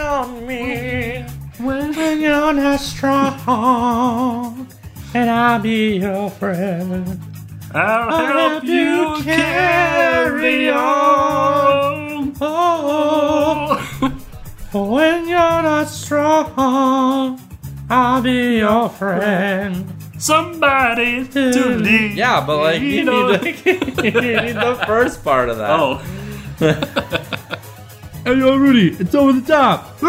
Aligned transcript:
on 0.00 0.46
me 0.46 1.24
when 1.58 2.20
you're 2.20 2.52
not 2.52 2.80
strong, 2.80 4.66
and 5.14 5.30
I'll 5.30 5.60
be 5.60 5.98
your 5.98 6.30
friend. 6.30 7.20
I'll 7.72 8.26
help 8.26 8.64
you 8.64 9.20
carry 9.22 10.70
on. 10.70 12.34
Oh, 12.40 13.76
when 14.72 15.28
you're 15.28 15.38
not 15.38 15.88
strong, 15.88 17.40
I'll 17.88 18.22
be 18.22 18.58
your 18.58 18.88
friend. 18.88 19.94
Somebody 20.18 21.26
to 21.28 21.76
lead. 21.76 22.14
Yeah, 22.16 22.44
but 22.44 22.56
like 22.58 22.82
you 22.82 23.08
on. 23.08 23.32
need, 23.32 23.40
the, 23.40 24.04
you 24.04 24.20
need 24.20 24.56
the 24.56 24.82
first 24.86 25.22
part 25.22 25.48
of 25.48 25.58
that. 25.58 25.70
Oh. 25.70 27.56
hey, 28.24 28.38
yo, 28.38 28.56
Rudy, 28.56 28.96
it's 28.98 29.14
over 29.14 29.32
the 29.32 29.46
top. 29.46 30.00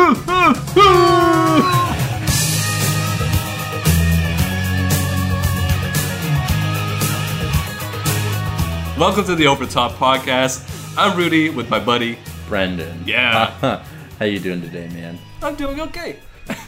Welcome 8.98 9.26
to 9.26 9.36
the 9.36 9.48
Over 9.48 9.66
the 9.66 9.72
Top 9.72 9.94
podcast. 9.94 10.96
I'm 10.98 11.18
Rudy 11.18 11.50
with 11.50 11.70
my 11.70 11.80
buddy. 11.80 12.20
Brendan. 12.48 13.04
Yeah. 13.06 13.84
How 14.20 14.26
you 14.26 14.40
doing 14.40 14.62
today, 14.62 14.88
man? 14.90 15.18
I'm 15.42 15.56
doing 15.56 15.82
okay. 15.82 16.20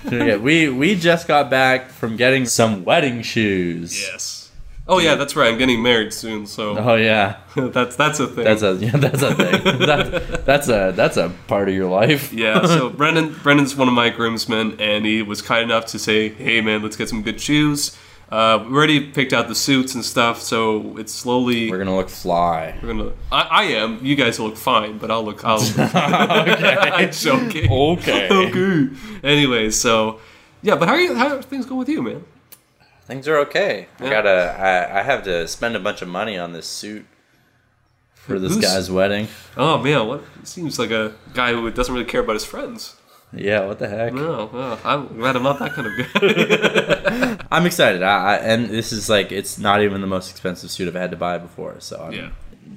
Yeah, 0.09 0.37
we 0.37 0.69
we 0.69 0.95
just 0.95 1.27
got 1.27 1.49
back 1.49 1.89
from 1.89 2.15
getting 2.17 2.45
some 2.45 2.83
wedding 2.83 3.21
shoes. 3.21 4.01
Yes. 4.01 4.42
Oh 4.85 4.99
yeah, 4.99 5.15
that's 5.15 5.35
right. 5.37 5.49
I'm 5.49 5.57
getting 5.57 5.81
married 5.81 6.13
soon, 6.13 6.45
so 6.45 6.77
Oh 6.77 6.95
yeah, 6.95 7.37
that's 7.55 7.95
that's 7.95 8.19
a 8.19 8.27
thing. 8.27 8.43
that's 8.43 8.61
a 8.63 8.73
yeah, 8.75 8.91
that's 8.91 9.21
a 9.21 9.33
thing. 9.33 9.63
that, 9.79 10.45
that's 10.45 10.67
a 10.67 10.91
that's 10.95 11.17
a 11.17 11.29
part 11.47 11.69
of 11.69 11.75
your 11.75 11.89
life. 11.89 12.33
yeah. 12.33 12.65
So 12.65 12.89
Brendan 12.89 13.33
Brendan's 13.43 13.75
one 13.75 13.87
of 13.87 13.93
my 13.93 14.09
groomsmen, 14.09 14.79
and 14.81 15.05
he 15.05 15.21
was 15.21 15.41
kind 15.41 15.63
enough 15.63 15.85
to 15.87 15.99
say, 15.99 16.29
"Hey 16.29 16.61
man, 16.61 16.81
let's 16.81 16.97
get 16.97 17.09
some 17.09 17.23
good 17.23 17.39
shoes." 17.39 17.97
Uh, 18.29 18.65
we 18.67 18.75
already 18.75 19.11
picked 19.11 19.31
out 19.31 19.47
the 19.47 19.53
suits 19.53 19.93
and 19.93 20.03
stuff, 20.03 20.41
so 20.41 20.97
it's 20.97 21.13
slowly. 21.13 21.69
We're 21.69 21.77
gonna 21.77 21.95
look 21.95 22.09
fly. 22.09 22.77
We're 22.81 22.87
gonna. 22.93 23.11
I, 23.31 23.41
I 23.41 23.63
am. 23.63 24.03
You 24.03 24.15
guys 24.15 24.39
will 24.39 24.47
look 24.47 24.57
fine, 24.57 24.97
but 24.97 25.11
I'll 25.11 25.23
look. 25.23 25.45
I'll. 25.45 25.61
I'm 25.77 27.11
joking. 27.11 27.71
Okay. 27.71 28.27
okay. 28.29 28.89
Anyways, 29.23 29.79
so 29.79 30.19
yeah, 30.63 30.75
but 30.75 30.87
how 30.87 30.95
are 30.95 30.99
you? 30.99 31.13
How 31.13 31.37
are 31.37 31.41
things 31.41 31.65
going 31.65 31.79
with 31.79 31.89
you, 31.89 32.01
man? 32.01 32.25
Things 33.05 33.27
are 33.27 33.37
okay. 33.39 33.87
I 33.99 34.09
gotta. 34.09 34.55
I, 34.59 34.99
I 34.99 35.03
have 35.03 35.23
to 35.23 35.47
spend 35.47 35.75
a 35.75 35.79
bunch 35.79 36.01
of 36.01 36.07
money 36.07 36.37
on 36.37 36.53
this 36.53 36.65
suit 36.67 37.05
for 38.13 38.39
this 38.39 38.53
Who's- 38.55 38.65
guy's 38.65 38.89
wedding. 38.91 39.27
Oh 39.57 39.77
man, 39.77 40.07
what 40.07 40.23
seems 40.43 40.79
like 40.79 40.91
a 40.91 41.13
guy 41.33 41.51
who 41.53 41.69
doesn't 41.69 41.93
really 41.93 42.05
care 42.05 42.21
about 42.21 42.33
his 42.33 42.45
friends. 42.45 42.95
Yeah, 43.35 43.65
what 43.65 43.79
the 43.79 43.89
heck? 43.89 44.13
No, 44.13 44.47
no 44.53 44.77
I'm 44.85 45.07
glad 45.17 45.35
I'm 45.35 45.41
not 45.43 45.57
that 45.57 45.73
kind 45.73 45.87
of 45.87 47.37
guy. 47.39 47.45
I'm 47.51 47.65
excited. 47.65 48.03
I, 48.03 48.33
I 48.33 48.35
and 48.37 48.69
this 48.69 48.93
is 48.93 49.09
like 49.09 49.31
it's 49.31 49.57
not 49.57 49.81
even 49.81 50.01
the 50.01 50.07
most 50.07 50.29
expensive 50.29 50.69
suit 50.71 50.87
I've 50.87 50.93
had 50.93 51.09
to 51.11 51.17
buy 51.17 51.39
before. 51.39 51.75
So 51.79 51.99
I'm 51.99 52.13
yeah, 52.13 52.29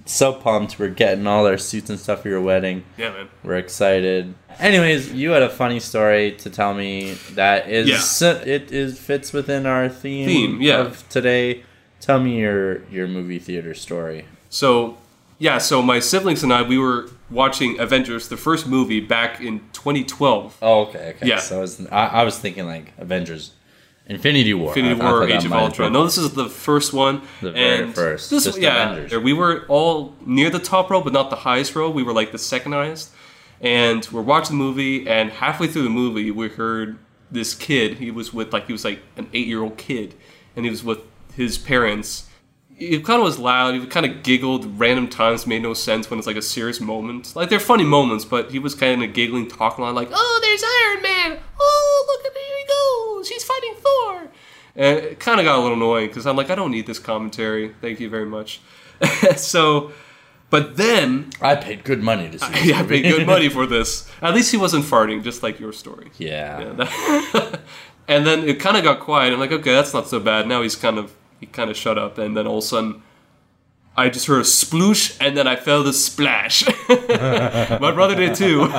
so 0.04 0.32
pumped. 0.32 0.78
We're 0.78 0.88
getting 0.88 1.26
all 1.26 1.46
our 1.46 1.58
suits 1.58 1.90
and 1.90 1.98
stuff 1.98 2.22
for 2.22 2.28
your 2.28 2.40
wedding. 2.40 2.84
yeah, 2.96 3.10
man. 3.10 3.28
We're 3.42 3.56
excited. 3.56 4.34
Anyways, 4.58 5.12
you 5.12 5.30
had 5.30 5.42
a 5.42 5.50
funny 5.50 5.80
story 5.80 6.32
to 6.32 6.50
tell 6.50 6.74
me 6.74 7.14
that 7.32 7.68
is 7.68 8.22
it 8.22 8.72
is 8.72 8.98
fits 8.98 9.32
within 9.32 9.66
our 9.66 9.88
theme, 9.88 10.26
Theme, 10.26 10.62
yeah. 10.62 10.78
of 10.78 11.06
today. 11.08 11.64
Tell 12.00 12.20
me 12.20 12.38
your 12.40 12.84
your 12.88 13.06
movie 13.06 13.38
theater 13.38 13.74
story. 13.74 14.26
So 14.48 14.96
yeah, 15.38 15.58
so 15.58 15.82
my 15.82 16.00
siblings 16.00 16.42
and 16.42 16.52
I 16.52 16.62
we 16.62 16.78
were 16.78 17.10
watching 17.30 17.78
Avengers, 17.78 18.28
the 18.28 18.36
first 18.36 18.66
movie, 18.66 19.00
back 19.00 19.40
in 19.40 19.60
2012. 19.72 20.56
Oh, 20.62 20.82
okay, 20.82 21.14
okay. 21.16 21.26
Yeah. 21.26 21.38
So 21.38 21.58
I 21.58 21.60
was 21.60 21.86
I, 21.88 22.06
I 22.06 22.24
was 22.24 22.38
thinking 22.38 22.64
like 22.66 22.92
Avengers, 22.96 23.52
Infinity 24.08 24.54
War, 24.54 24.68
Infinity 24.68 25.00
War, 25.00 25.28
Age 25.28 25.44
of 25.44 25.52
Ultron. 25.52 25.92
No, 25.92 26.04
this 26.04 26.16
is 26.16 26.32
the 26.34 26.48
first 26.48 26.92
one. 26.92 27.22
The 27.40 27.52
very 27.52 27.90
first, 27.92 28.30
This, 28.30 28.44
just 28.44 28.58
yeah, 28.60 28.92
Avengers. 28.92 29.22
we 29.22 29.32
were 29.32 29.64
all 29.68 30.14
near 30.24 30.48
the 30.48 30.60
top 30.60 30.90
row, 30.90 31.00
but 31.00 31.12
not 31.12 31.30
the 31.30 31.36
highest 31.36 31.74
row. 31.74 31.90
We 31.90 32.02
were 32.04 32.12
like 32.12 32.30
the 32.32 32.38
second 32.38 32.72
highest. 32.72 33.12
And 33.60 34.06
we're 34.12 34.22
watching 34.22 34.58
the 34.58 34.62
movie, 34.62 35.08
and 35.08 35.30
halfway 35.30 35.66
through 35.66 35.82
the 35.84 35.90
movie, 35.90 36.30
we 36.30 36.48
heard 36.48 36.98
this 37.30 37.54
kid. 37.54 37.94
He 37.94 38.10
was 38.10 38.32
with 38.32 38.52
like 38.52 38.66
he 38.66 38.72
was 38.72 38.84
like 38.84 39.00
an 39.16 39.28
eight-year-old 39.32 39.76
kid, 39.76 40.14
and 40.54 40.64
he 40.64 40.70
was 40.70 40.84
with 40.84 41.00
his 41.34 41.58
parents. 41.58 42.28
He 42.78 43.00
kind 43.00 43.18
of 43.20 43.24
was 43.24 43.38
loud. 43.38 43.74
He 43.74 43.86
kind 43.86 44.04
of 44.04 44.22
giggled 44.22 44.78
random 44.78 45.08
times, 45.08 45.46
made 45.46 45.62
no 45.62 45.72
sense 45.72 46.10
when 46.10 46.18
it's 46.18 46.26
like 46.26 46.36
a 46.36 46.42
serious 46.42 46.78
moment. 46.80 47.34
Like 47.34 47.48
they're 47.48 47.58
funny 47.58 47.84
moments, 47.84 48.24
but 48.26 48.50
he 48.50 48.58
was 48.58 48.74
kind 48.74 49.02
of 49.02 49.14
giggling, 49.14 49.48
talking 49.48 49.82
a 49.82 49.86
lot, 49.86 49.94
like, 49.94 50.10
"Oh, 50.12 50.38
there's 50.42 50.62
Iron 50.62 51.02
Man! 51.32 51.42
Oh, 51.58 52.04
look 52.06 52.26
at 52.26 52.36
here 52.38 52.56
he 52.58 52.66
goes! 53.16 53.28
He's 53.30 53.44
fighting 53.44 53.74
Thor!" 53.76 54.28
And 54.76 54.98
it 54.98 55.20
kind 55.20 55.40
of 55.40 55.44
got 55.44 55.58
a 55.58 55.62
little 55.62 55.76
annoying 55.78 56.08
because 56.08 56.26
I'm 56.26 56.36
like, 56.36 56.50
I 56.50 56.54
don't 56.54 56.70
need 56.70 56.86
this 56.86 56.98
commentary. 56.98 57.74
Thank 57.80 57.98
you 57.98 58.10
very 58.10 58.26
much. 58.26 58.60
so, 59.36 59.92
but 60.50 60.76
then 60.76 61.30
I 61.40 61.54
paid 61.56 61.82
good 61.82 62.02
money 62.02 62.28
to 62.30 62.38
see. 62.38 62.46
This 62.52 62.66
yeah, 62.66 62.80
I 62.80 62.82
paid 62.82 63.02
good 63.04 63.26
money 63.34 63.48
for 63.48 63.64
this. 63.66 64.06
At 64.20 64.34
least 64.34 64.50
he 64.52 64.58
wasn't 64.58 64.84
farting, 64.84 65.22
just 65.24 65.42
like 65.42 65.58
your 65.58 65.72
story. 65.72 66.10
Yeah. 66.18 66.60
Yeah, 66.60 66.72
that- 66.72 67.60
and 68.06 68.26
then 68.26 68.40
it 68.46 68.60
kind 68.60 68.76
of 68.76 68.84
got 68.84 69.00
quiet. 69.00 69.32
I'm 69.32 69.40
like, 69.40 69.50
okay, 69.50 69.72
that's 69.72 69.94
not 69.94 70.08
so 70.08 70.20
bad. 70.20 70.46
Now 70.46 70.60
he's 70.60 70.76
kind 70.76 70.98
of 70.98 71.14
he 71.40 71.46
kind 71.46 71.70
of 71.70 71.76
shut 71.76 71.98
up, 71.98 72.18
and 72.18 72.36
then 72.36 72.46
all 72.46 72.58
of 72.58 72.64
a 72.64 72.66
sudden. 72.66 73.02
I 73.98 74.10
just 74.10 74.26
heard 74.26 74.40
a 74.40 74.44
sploosh 74.44 75.16
and 75.22 75.34
then 75.38 75.46
I 75.48 75.56
felt 75.56 75.86
a 75.86 75.92
splash. 75.94 76.66
My 76.88 77.92
brother 77.92 78.14
did 78.14 78.34
too. 78.34 78.70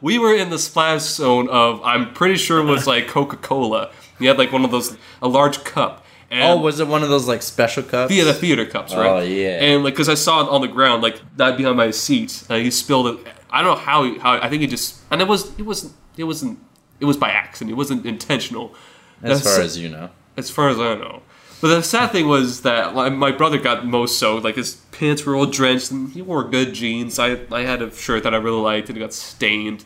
we 0.00 0.18
were 0.18 0.34
in 0.34 0.48
the 0.48 0.58
splash 0.58 1.02
zone 1.02 1.50
of 1.50 1.82
I'm 1.84 2.14
pretty 2.14 2.36
sure 2.36 2.60
it 2.60 2.64
was 2.64 2.86
like 2.86 3.06
Coca 3.06 3.36
Cola. 3.36 3.90
You 4.18 4.28
had 4.28 4.38
like 4.38 4.52
one 4.52 4.64
of 4.64 4.70
those 4.70 4.96
a 5.20 5.28
large 5.28 5.64
cup. 5.64 6.06
And 6.30 6.42
Oh, 6.42 6.56
was 6.62 6.80
it 6.80 6.88
one 6.88 7.02
of 7.02 7.10
those 7.10 7.28
like 7.28 7.42
special 7.42 7.82
cups? 7.82 8.10
Yeah, 8.10 8.24
the 8.24 8.32
theater 8.32 8.64
cups, 8.64 8.94
right? 8.94 9.06
Oh, 9.06 9.18
yeah. 9.20 9.58
And 9.62 9.84
like, 9.84 9.92
because 9.92 10.08
I 10.08 10.14
saw 10.14 10.40
it 10.40 10.48
on 10.48 10.62
the 10.62 10.68
ground, 10.68 11.02
like 11.02 11.20
that 11.36 11.58
behind 11.58 11.76
my 11.76 11.90
seat, 11.90 12.44
and 12.48 12.62
he 12.64 12.70
spilled 12.70 13.06
it. 13.08 13.26
I 13.50 13.60
don't 13.60 13.76
know 13.76 13.82
how. 13.82 14.04
He, 14.04 14.18
how 14.18 14.38
I 14.40 14.48
think 14.48 14.62
he 14.62 14.66
just 14.66 14.98
and 15.10 15.20
it 15.20 15.28
was 15.28 15.52
it 15.58 15.62
wasn't 15.66 15.92
it 16.16 16.24
wasn't 16.24 16.58
it 17.00 17.04
was 17.04 17.18
by 17.18 17.28
accident. 17.28 17.70
It 17.72 17.76
wasn't 17.76 18.06
intentional. 18.06 18.74
as 19.22 19.40
That's- 19.42 19.56
far 19.56 19.62
as 19.62 19.76
you 19.78 19.90
know. 19.90 20.08
as 20.38 20.48
far 20.50 20.70
as 20.70 20.78
I 20.78 20.94
know. 20.94 21.20
But 21.64 21.76
the 21.76 21.82
sad 21.82 22.12
thing 22.12 22.28
was 22.28 22.60
that 22.60 22.94
like, 22.94 23.14
my 23.14 23.32
brother 23.32 23.58
got 23.58 23.86
most 23.86 24.18
soaked. 24.18 24.44
Like 24.44 24.56
his 24.56 24.74
pants 24.92 25.24
were 25.24 25.34
all 25.34 25.46
drenched, 25.46 25.90
and 25.90 26.12
he 26.12 26.20
wore 26.20 26.44
good 26.44 26.74
jeans. 26.74 27.18
I 27.18 27.38
I 27.50 27.62
had 27.62 27.80
a 27.80 27.90
shirt 27.90 28.22
that 28.24 28.34
I 28.34 28.36
really 28.36 28.60
liked, 28.60 28.90
and 28.90 28.98
it 28.98 29.00
got 29.00 29.14
stained. 29.14 29.82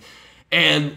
And 0.51 0.97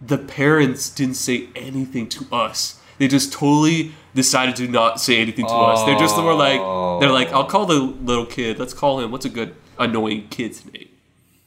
the 0.00 0.18
parents 0.18 0.90
didn't 0.90 1.14
say 1.14 1.48
anything 1.54 2.08
to 2.08 2.26
us. 2.32 2.80
They 2.98 3.06
just 3.06 3.32
totally 3.32 3.92
decided 4.12 4.56
to 4.56 4.66
not 4.66 5.00
say 5.00 5.22
anything 5.22 5.46
to 5.46 5.52
us. 5.52 5.86
They're 5.86 5.96
just 5.96 6.16
were 6.16 6.34
like, 6.34 6.58
they're 7.00 7.12
like, 7.12 7.32
I'll 7.32 7.44
call 7.44 7.66
the 7.66 7.78
little 7.78 8.26
kid. 8.26 8.58
Let's 8.58 8.74
call 8.74 8.98
him. 8.98 9.12
What's 9.12 9.26
a 9.26 9.30
good 9.30 9.54
annoying 9.78 10.26
kid's 10.26 10.64
name? 10.72 10.88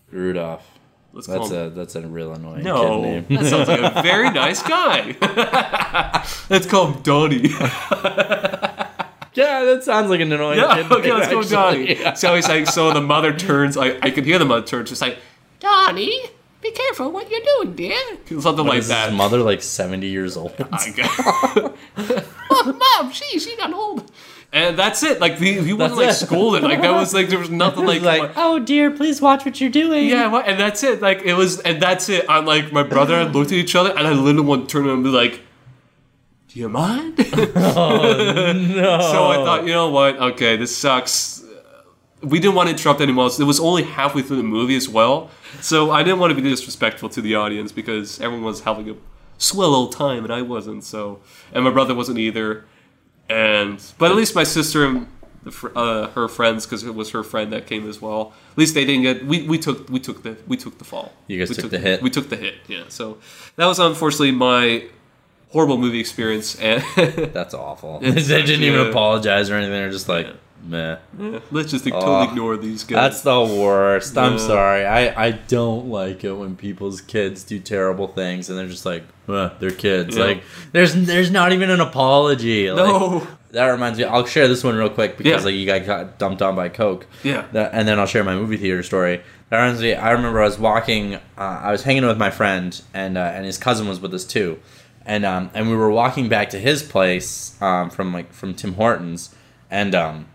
Rudolph. 0.09 0.73
Let's 1.13 1.27
call 1.27 1.47
That's 1.47 1.51
a 1.51 1.69
that's 1.69 1.95
a 1.95 2.01
real 2.07 2.33
annoying 2.33 2.63
no, 2.63 3.01
kid 3.01 3.01
name. 3.01 3.25
that 3.37 3.45
sounds 3.45 3.67
like 3.67 3.81
a 3.81 4.01
very 4.01 4.31
nice 4.31 4.63
guy. 4.63 5.15
Let's 6.49 6.65
call 6.65 6.87
him 6.87 7.01
Donnie. 7.03 7.49
yeah, 9.35 9.63
that 9.65 9.83
sounds 9.83 10.09
like 10.09 10.19
an 10.21 10.31
annoying 10.31 10.59
Yeah, 10.59 10.75
kid. 10.83 10.91
okay, 10.91 11.11
let's 11.13 11.29
go, 11.29 11.39
actually. 11.39 11.95
Donnie. 11.95 12.15
So 12.15 12.35
he's 12.35 12.47
like, 12.47 12.67
so 12.67 12.91
the 12.93 13.01
mother 13.01 13.33
turns, 13.33 13.77
I, 13.77 13.97
I 14.01 14.11
could 14.11 14.25
hear 14.25 14.37
the 14.39 14.45
mother 14.45 14.65
turn, 14.65 14.85
just 14.85 15.01
like, 15.01 15.17
Donnie, 15.59 16.21
be 16.61 16.71
careful 16.71 17.11
what 17.11 17.29
you're 17.29 17.41
doing, 17.63 17.75
dear. 17.75 17.97
Something 18.41 18.65
like 18.65 18.79
Is 18.79 18.87
that. 18.89 19.09
his 19.09 19.17
mother 19.17 19.39
like 19.39 19.61
seventy 19.61 20.07
years 20.07 20.37
old? 20.37 20.53
I 20.71 20.89
guess. 20.95 21.09
oh, 22.49 22.97
mom, 22.99 23.11
she, 23.11 23.39
she 23.39 23.55
got 23.57 23.73
old. 23.73 24.11
And 24.51 24.77
that's 24.77 25.01
it. 25.01 25.19
Like, 25.19 25.37
he, 25.39 25.53
he 25.61 25.73
wasn't 25.73 25.97
like 25.97 26.07
That's 26.09 26.21
it. 26.21 26.25
scolded. 26.27 26.61
Like, 26.61 26.79
that 26.81 26.91
was 26.91 27.11
like, 27.11 27.27
there 27.27 27.39
was 27.39 27.49
nothing 27.49 27.85
like, 27.87 28.03
like, 28.03 28.33
oh 28.35 28.59
dear, 28.59 28.91
please 28.91 29.19
watch 29.19 29.45
what 29.45 29.59
you're 29.59 29.71
doing. 29.71 30.07
yeah, 30.07 30.27
what? 30.27 30.47
and 30.47 30.59
that's 30.59 30.83
it. 30.83 31.01
Like, 31.01 31.23
it 31.23 31.33
was, 31.33 31.59
and 31.61 31.81
that's 31.81 32.07
it. 32.07 32.25
I'm 32.29 32.45
like, 32.45 32.71
my 32.71 32.83
brother 32.83 33.15
and 33.15 33.29
I 33.29 33.31
looked 33.31 33.51
at 33.51 33.57
each 33.57 33.75
other, 33.75 33.89
and 33.89 34.05
I 34.07 34.11
literally 34.13 34.47
want 34.47 34.69
to 34.69 34.71
turn 34.71 34.85
around 34.85 34.95
and 34.97 35.03
be 35.05 35.09
like, 35.09 35.41
do 36.53 36.59
you 36.59 36.69
mind? 36.69 37.17
no. 37.17 37.23
So 39.01 39.27
I 39.27 39.35
thought, 39.43 39.65
you 39.65 39.73
know 39.73 39.89
what? 39.89 40.17
Okay, 40.17 40.55
this 40.55 40.75
sucks. 40.75 41.43
We 42.21 42.39
didn't 42.39 42.55
want 42.55 42.67
to 42.69 42.75
interrupt 42.75 43.01
anyone 43.01 43.23
else. 43.23 43.39
It 43.39 43.43
was 43.45 43.59
only 43.59 43.83
halfway 43.83 44.21
through 44.21 44.37
the 44.37 44.43
movie 44.43 44.75
as 44.75 44.87
well, 44.87 45.31
so 45.61 45.91
I 45.91 46.03
didn't 46.03 46.19
want 46.19 46.31
to 46.31 46.41
be 46.41 46.47
disrespectful 46.47 47.09
to 47.09 47.21
the 47.21 47.35
audience 47.35 47.71
because 47.71 48.21
everyone 48.21 48.45
was 48.45 48.61
having 48.61 48.89
a 48.89 48.95
swell 49.39 49.73
old 49.73 49.91
time 49.91 50.23
and 50.23 50.31
I 50.31 50.41
wasn't. 50.43 50.83
So, 50.83 51.19
and 51.51 51.63
my 51.63 51.71
brother 51.71 51.95
wasn't 51.95 52.19
either. 52.19 52.65
And 53.29 53.83
but 53.97 54.11
at 54.11 54.15
least 54.15 54.35
my 54.35 54.43
sister 54.43 54.85
and 54.85 55.07
the, 55.43 55.71
uh, 55.75 56.09
her 56.11 56.27
friends, 56.27 56.65
because 56.65 56.83
it 56.83 56.93
was 56.93 57.09
her 57.11 57.23
friend 57.23 57.51
that 57.51 57.65
came 57.65 57.89
as 57.89 57.99
well. 58.01 58.33
At 58.51 58.57
least 58.57 58.75
they 58.75 58.85
didn't 58.85 59.03
get. 59.03 59.25
We, 59.25 59.41
we 59.47 59.57
took 59.57 59.89
we 59.89 59.99
took 59.99 60.23
the 60.23 60.37
we 60.47 60.55
took 60.55 60.77
the 60.77 60.85
fall. 60.85 61.11
You 61.27 61.39
guys 61.39 61.49
We 61.49 61.55
took 61.55 61.71
the 61.71 61.79
hit? 61.79 62.01
We 62.01 62.09
took 62.11 62.29
the 62.29 62.37
hit. 62.37 62.55
Yeah. 62.67 62.83
So 62.89 63.17
that 63.55 63.65
was 63.65 63.79
unfortunately 63.79 64.31
my 64.31 64.85
horrible 65.53 65.77
movie 65.77 65.99
experience 66.01 66.59
and. 66.59 66.83
That's 67.33 67.53
awful. 67.53 67.99
They 68.01 68.11
didn't 68.11 68.63
even 68.63 68.79
actually 68.79 68.89
apologize 68.89 69.49
or 69.49 69.55
anything. 69.55 69.71
They're 69.73 69.89
just 69.91 70.09
like, 70.09 70.27
meh. 70.65 70.97
Yeah, 71.19 71.39
let's 71.51 71.71
just 71.71 71.85
totally 71.85 72.03
Oh, 72.05 72.23
ignore 72.29 72.57
these 72.57 72.83
guys. 72.83 72.95
That's 72.95 73.21
the 73.21 73.39
worst. 73.41 74.17
I'm 74.17 74.33
Yeah. 74.33 74.37
sorry. 74.47 74.85
I, 74.85 75.25
I 75.27 75.31
don't 75.31 75.87
like 75.89 76.23
it 76.23 76.33
when 76.33 76.55
people's 76.55 76.99
kids 77.01 77.43
do 77.43 77.59
terrible 77.59 78.07
things 78.07 78.49
and 78.49 78.57
they're 78.57 78.67
just 78.67 78.85
like, 78.85 79.03
"Uh, 79.27 79.49
they're 79.59 79.71
kids. 79.71 80.17
Yeah. 80.17 80.23
Like 80.25 80.43
there's 80.71 80.93
there's 80.95 81.31
not 81.31 81.51
even 81.53 81.69
an 81.69 81.81
apology. 81.81 82.69
Like, 82.71 82.77
no. 82.85 83.27
that 83.51 83.65
reminds 83.67 83.99
me. 83.99 84.05
I'll 84.05 84.25
share 84.25 84.47
this 84.47 84.63
one 84.63 84.75
real 84.75 84.89
quick 84.89 85.17
because 85.17 85.41
Yeah. 85.41 85.45
like 85.45 85.55
you 85.55 85.65
guys 85.65 85.85
got 85.85 86.17
dumped 86.17 86.41
on 86.41 86.55
by 86.55 86.69
Coke. 86.69 87.05
Yeah. 87.23 87.45
That, 87.51 87.71
and 87.73 87.87
then 87.87 87.99
I'll 87.99 88.05
share 88.07 88.23
my 88.23 88.35
movie 88.35 88.57
theater 88.57 88.83
story. 88.83 89.21
That 89.49 89.59
reminds 89.61 89.81
me. 89.81 89.93
I 89.93 90.11
remember 90.11 90.41
I 90.41 90.45
was 90.45 90.57
walking. 90.57 91.15
Uh, 91.15 91.19
I 91.37 91.71
was 91.71 91.83
hanging 91.83 92.05
with 92.07 92.17
my 92.17 92.31
friend, 92.31 92.81
and 92.93 93.17
uh, 93.17 93.21
and 93.35 93.45
his 93.45 93.57
cousin 93.59 93.87
was 93.87 93.99
with 93.99 94.11
us 94.13 94.23
too, 94.25 94.57
and 95.05 95.25
um 95.25 95.49
and 95.53 95.69
we 95.69 95.75
were 95.75 95.91
walking 95.91 96.29
back 96.29 96.49
to 96.51 96.59
his 96.59 96.83
place 96.83 97.55
um 97.61 97.89
from 97.89 98.13
like 98.13 98.31
from 98.33 98.53
Tim 98.53 98.73
Hortons, 98.73 99.33
and 99.71 99.93
um 99.95 100.27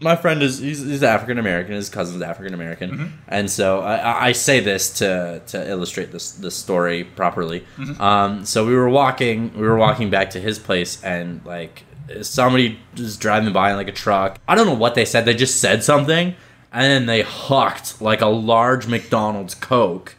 my 0.00 0.16
friend 0.16 0.42
is 0.42 0.58
he's, 0.58 0.80
he's 0.84 1.02
African 1.04 1.38
American. 1.38 1.74
His 1.74 1.88
cousin's 1.88 2.22
African 2.22 2.54
American, 2.54 3.12
and 3.28 3.48
so 3.48 3.80
I, 3.82 4.28
I- 4.28 4.32
say 4.32 4.58
this 4.58 4.94
to 4.98 5.40
to 5.46 5.68
illustrate 5.70 6.10
this 6.10 6.32
this 6.32 6.56
story 6.56 7.04
properly. 7.04 7.64
Um, 8.00 8.44
so 8.44 8.66
we 8.66 8.74
were 8.74 8.88
walking 8.88 9.52
we 9.54 9.62
were 9.62 9.76
walking 9.76 10.10
back 10.10 10.30
to 10.30 10.40
his 10.40 10.58
place, 10.58 11.00
and 11.04 11.40
like 11.44 11.84
somebody 12.22 12.80
was 12.98 13.16
driving 13.16 13.52
by 13.52 13.70
in 13.70 13.76
like 13.76 13.88
a 13.88 13.92
truck. 13.92 14.40
I 14.48 14.56
don't 14.56 14.66
know 14.66 14.74
what 14.74 14.96
they 14.96 15.04
said. 15.04 15.24
They 15.24 15.34
just 15.34 15.60
said 15.60 15.84
something, 15.84 16.34
and 16.72 16.82
then 16.84 17.06
they 17.06 17.22
hucked 17.22 18.02
like 18.02 18.20
a 18.22 18.26
large 18.26 18.88
McDonald's 18.88 19.54
Coke 19.54 20.16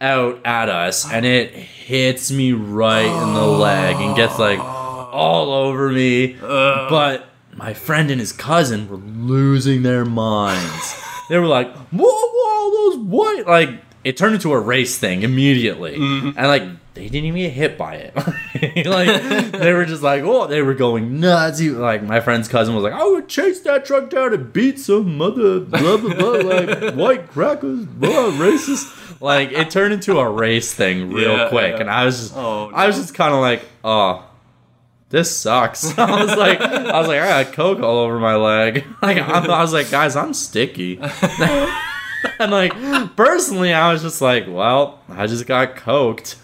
out 0.00 0.40
at 0.44 0.68
us, 0.68 1.10
and 1.10 1.26
it 1.26 1.52
hits 1.52 2.30
me 2.30 2.52
right 2.52 3.04
in 3.06 3.34
the 3.34 3.46
leg 3.46 3.96
and 3.96 4.16
gets 4.16 4.38
like 4.38 4.58
all 4.58 5.52
over 5.52 5.90
me. 5.90 6.36
But 6.40 7.26
my 7.54 7.74
friend 7.74 8.10
and 8.10 8.20
his 8.20 8.32
cousin 8.32 8.88
were 8.88 8.96
losing 8.96 9.82
their 9.82 10.04
minds. 10.04 11.02
they 11.28 11.38
were 11.38 11.46
like, 11.46 11.74
"Whoa, 11.76 12.02
whoa, 12.02 12.70
those 12.70 12.98
white!" 13.04 13.46
Like 13.46 13.82
it 14.04 14.16
turned 14.16 14.34
into 14.34 14.52
a 14.52 14.58
race 14.58 14.98
thing 14.98 15.22
immediately, 15.22 15.96
mm-hmm. 15.98 16.38
and 16.38 16.46
like 16.48 16.62
they 16.94 17.08
didn't 17.08 17.26
even 17.26 17.40
get 17.40 17.52
hit 17.52 17.78
by 17.78 17.94
it. 17.94 18.16
like 18.86 19.52
they 19.52 19.72
were 19.72 19.84
just 19.84 20.02
like, 20.02 20.22
"Oh," 20.22 20.46
they 20.46 20.62
were 20.62 20.74
going 20.74 21.20
nuts. 21.20 21.58
He, 21.58 21.70
like 21.70 22.02
my 22.02 22.20
friend's 22.20 22.48
cousin 22.48 22.74
was 22.74 22.82
like, 22.82 22.92
"I 22.92 23.04
would 23.04 23.28
chase 23.28 23.60
that 23.60 23.84
truck 23.84 24.10
down 24.10 24.32
and 24.32 24.52
beat 24.52 24.78
some 24.78 25.16
mother 25.16 25.60
blah 25.60 25.96
blah 25.96 26.14
blah 26.14 26.30
like 26.30 26.94
white 26.94 27.30
crackers, 27.30 27.84
blah 27.84 28.30
racist." 28.32 29.09
Like 29.20 29.52
it 29.52 29.70
turned 29.70 29.92
into 29.92 30.18
a 30.18 30.28
race 30.28 30.72
thing 30.72 31.12
real 31.12 31.36
Yeah, 31.36 31.48
quick, 31.50 31.74
yeah. 31.74 31.80
and 31.80 31.90
I 31.90 32.04
was 32.06 32.18
just, 32.20 32.32
Oh, 32.36 32.70
I 32.74 32.86
was 32.86 32.96
just 32.96 33.14
kind 33.14 33.34
of 33.34 33.40
like, 33.40 33.64
"Oh." 33.84 34.26
this 35.10 35.36
sucks. 35.36 35.84
I 35.98 36.22
was 36.24 36.36
like, 36.36 36.60
I 36.60 36.96
was 36.98 37.08
like, 37.08 37.20
I 37.20 37.42
got 37.44 37.52
coke 37.52 37.80
all 37.80 37.98
over 37.98 38.18
my 38.20 38.36
leg. 38.36 38.84
Like, 39.02 39.16
I'm, 39.18 39.50
I 39.50 39.60
was 39.60 39.72
like, 39.72 39.90
guys, 39.90 40.14
I'm 40.14 40.32
sticky. 40.32 41.00
and 42.38 42.52
like, 42.52 42.72
personally, 43.16 43.72
I 43.72 43.92
was 43.92 44.02
just 44.02 44.20
like, 44.22 44.44
well, 44.48 45.00
I 45.08 45.26
just 45.26 45.46
got 45.46 45.74
coked. 45.74 46.36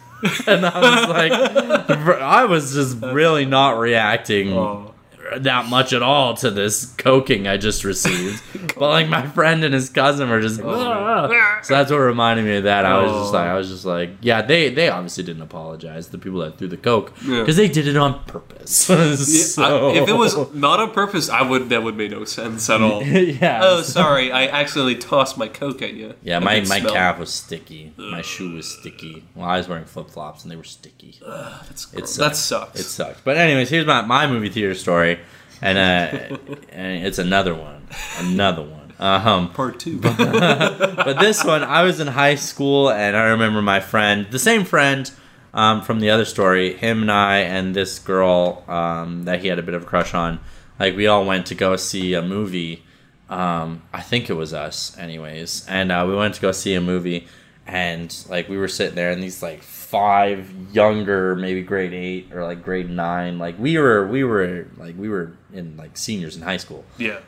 And 0.49 0.67
I 0.67 0.81
was 0.81 1.09
like, 1.09 1.91
I 2.21 2.47
was 2.47 2.73
just 2.75 2.97
really 3.03 3.45
not 3.45 3.79
reacting 3.79 4.53
Oh. 4.53 4.95
That 5.39 5.67
much 5.69 5.93
at 5.93 6.03
all 6.03 6.35
to 6.35 6.51
this 6.51 6.87
coking 6.97 7.47
I 7.47 7.57
just 7.57 7.85
received. 7.85 8.43
but 8.79 8.89
like 8.89 9.09
my 9.09 9.27
friend 9.27 9.65
and 9.65 9.73
his 9.75 9.89
cousin 9.91 10.29
were 10.31 10.41
just, 10.41 10.61
"Ah." 10.63 11.59
so 11.63 11.75
that's 11.75 11.91
what 11.91 11.99
reminded 11.99 12.45
me 12.45 12.57
of 12.57 12.65
that. 12.65 12.85
I 12.85 13.03
was 13.03 13.13
just 13.13 13.35
Oh. 13.35 13.37
like, 13.37 13.47
I 13.49 13.55
was 13.55 13.69
just 13.69 13.85
like, 13.85 14.11
yeah, 14.21 14.43
they 14.43 14.69
they 14.71 14.89
obviously 14.89 15.25
didn't 15.25 15.43
apologize. 15.43 16.09
The 16.09 16.19
people 16.19 16.41
that 16.41 16.59
threw 16.59 16.69
the 16.69 16.77
coke 16.77 17.13
Yeah. 17.25 17.41
because 17.41 17.57
they 17.57 17.69
did 17.69 17.87
it 17.87 17.97
on 17.97 18.23
purpose. 18.25 18.87
So- 18.87 19.91
I- 19.91 19.97
if 19.97 20.09
it 20.09 20.13
was 20.17 20.37
not 20.55 20.81
on 20.81 20.91
purpose, 20.93 21.29
I 21.29 21.43
would. 21.43 21.69
That 21.71 21.83
would 21.83 21.97
make 21.97 22.11
no 22.11 22.25
sense 22.25 22.69
at 22.71 22.81
all. 22.83 23.03
yeah. 23.03 23.61
oh, 23.63 23.83
sorry, 23.83 24.31
I 24.33 24.47
accidentally 24.47 24.97
tossed 24.97 25.37
my 25.39 25.49
coke 25.49 25.83
at 25.83 25.95
you. 25.95 26.15
Yeah, 26.23 26.37
I 26.37 26.41
my, 26.41 26.61
my 26.61 26.81
smell 26.81 26.93
calf 26.93 27.19
was 27.19 27.33
sticky. 27.33 27.93
My 27.97 28.23
shoe 28.23 28.55
was 28.55 28.69
sticky. 28.79 29.25
Well, 29.35 29.49
I 29.49 29.59
was 29.59 29.69
wearing 29.69 29.85
flip 29.85 30.11
flops 30.11 30.43
and 30.43 30.51
they 30.53 30.57
were 30.57 30.65
sticky. 30.65 31.19
That's 31.27 31.93
It 31.93 31.97
gross. 31.97 32.11
sucked. 32.15 32.31
that 32.31 32.37
sucks. 32.37 32.81
It 32.81 32.85
sucked. 32.85 33.25
But 33.25 33.37
anyways, 33.37 33.69
here's 33.71 33.87
my, 33.87 34.03
my 34.03 34.27
movie 34.27 34.49
theater 34.49 34.75
story, 34.75 35.16
and 35.63 35.79
uh, 35.79 36.37
and 36.71 37.07
it's 37.07 37.19
another 37.19 37.55
one, 37.55 37.87
another 38.19 38.63
one. 38.63 38.93
Um, 38.99 39.53
part 39.53 39.79
two. 39.79 39.99
but 40.01 41.19
this 41.21 41.45
one, 41.45 41.63
I 41.63 41.83
was 41.83 42.01
in 42.01 42.07
high 42.07 42.37
school, 42.37 42.91
and 42.91 43.17
I 43.17 43.29
remember 43.29 43.61
my 43.61 43.81
friend, 43.81 44.27
the 44.31 44.39
same 44.39 44.65
friend 44.65 45.11
um, 45.53 45.83
from 45.83 46.01
the 46.01 46.11
other 46.11 46.25
story, 46.25 46.75
him 46.75 47.03
and 47.03 47.13
I, 47.13 47.39
and 47.39 47.75
this 47.75 47.99
girl 47.99 48.65
um, 48.69 49.25
that 49.25 49.41
he 49.41 49.49
had 49.49 49.59
a 49.59 49.63
bit 49.63 49.75
of 49.75 49.83
a 49.83 49.87
crush 49.87 50.15
on, 50.15 50.41
like 50.79 50.97
we 50.97 51.07
all 51.07 51.25
went 51.27 51.47
to 51.47 51.55
go 51.55 51.77
see 51.77 52.15
a 52.15 52.23
movie. 52.23 52.85
Um, 53.29 53.83
I 53.93 54.03
think 54.03 54.31
it 54.31 54.35
was 54.35 54.55
us, 54.55 54.97
anyways, 54.97 55.67
and 55.69 55.93
uh, 55.93 56.05
we 56.09 56.15
went 56.15 56.35
to 56.35 56.41
go 56.41 56.53
see 56.53 56.75
a 56.75 56.81
movie, 56.81 57.27
and 57.67 58.15
like 58.31 58.49
we 58.49 58.57
were 58.57 58.69
sitting 58.69 58.95
there, 58.95 59.11
and 59.11 59.23
these 59.23 59.43
like 59.43 59.63
five 59.97 60.53
younger, 60.73 61.35
maybe 61.35 61.63
grade 61.63 61.95
eight 61.95 62.33
or 62.33 62.45
like 62.45 62.63
grade 62.63 62.91
nine, 62.91 63.39
like 63.39 63.59
we 63.59 63.79
were, 63.79 64.07
we 64.07 64.25
were 64.25 64.67
like 64.77 64.95
we 64.99 65.09
were 65.09 65.33
in 65.53 65.77
like 65.77 65.97
seniors 65.97 66.37
in 66.37 66.43
high 66.43 66.59
school 66.59 66.85
yeah. 66.99 67.21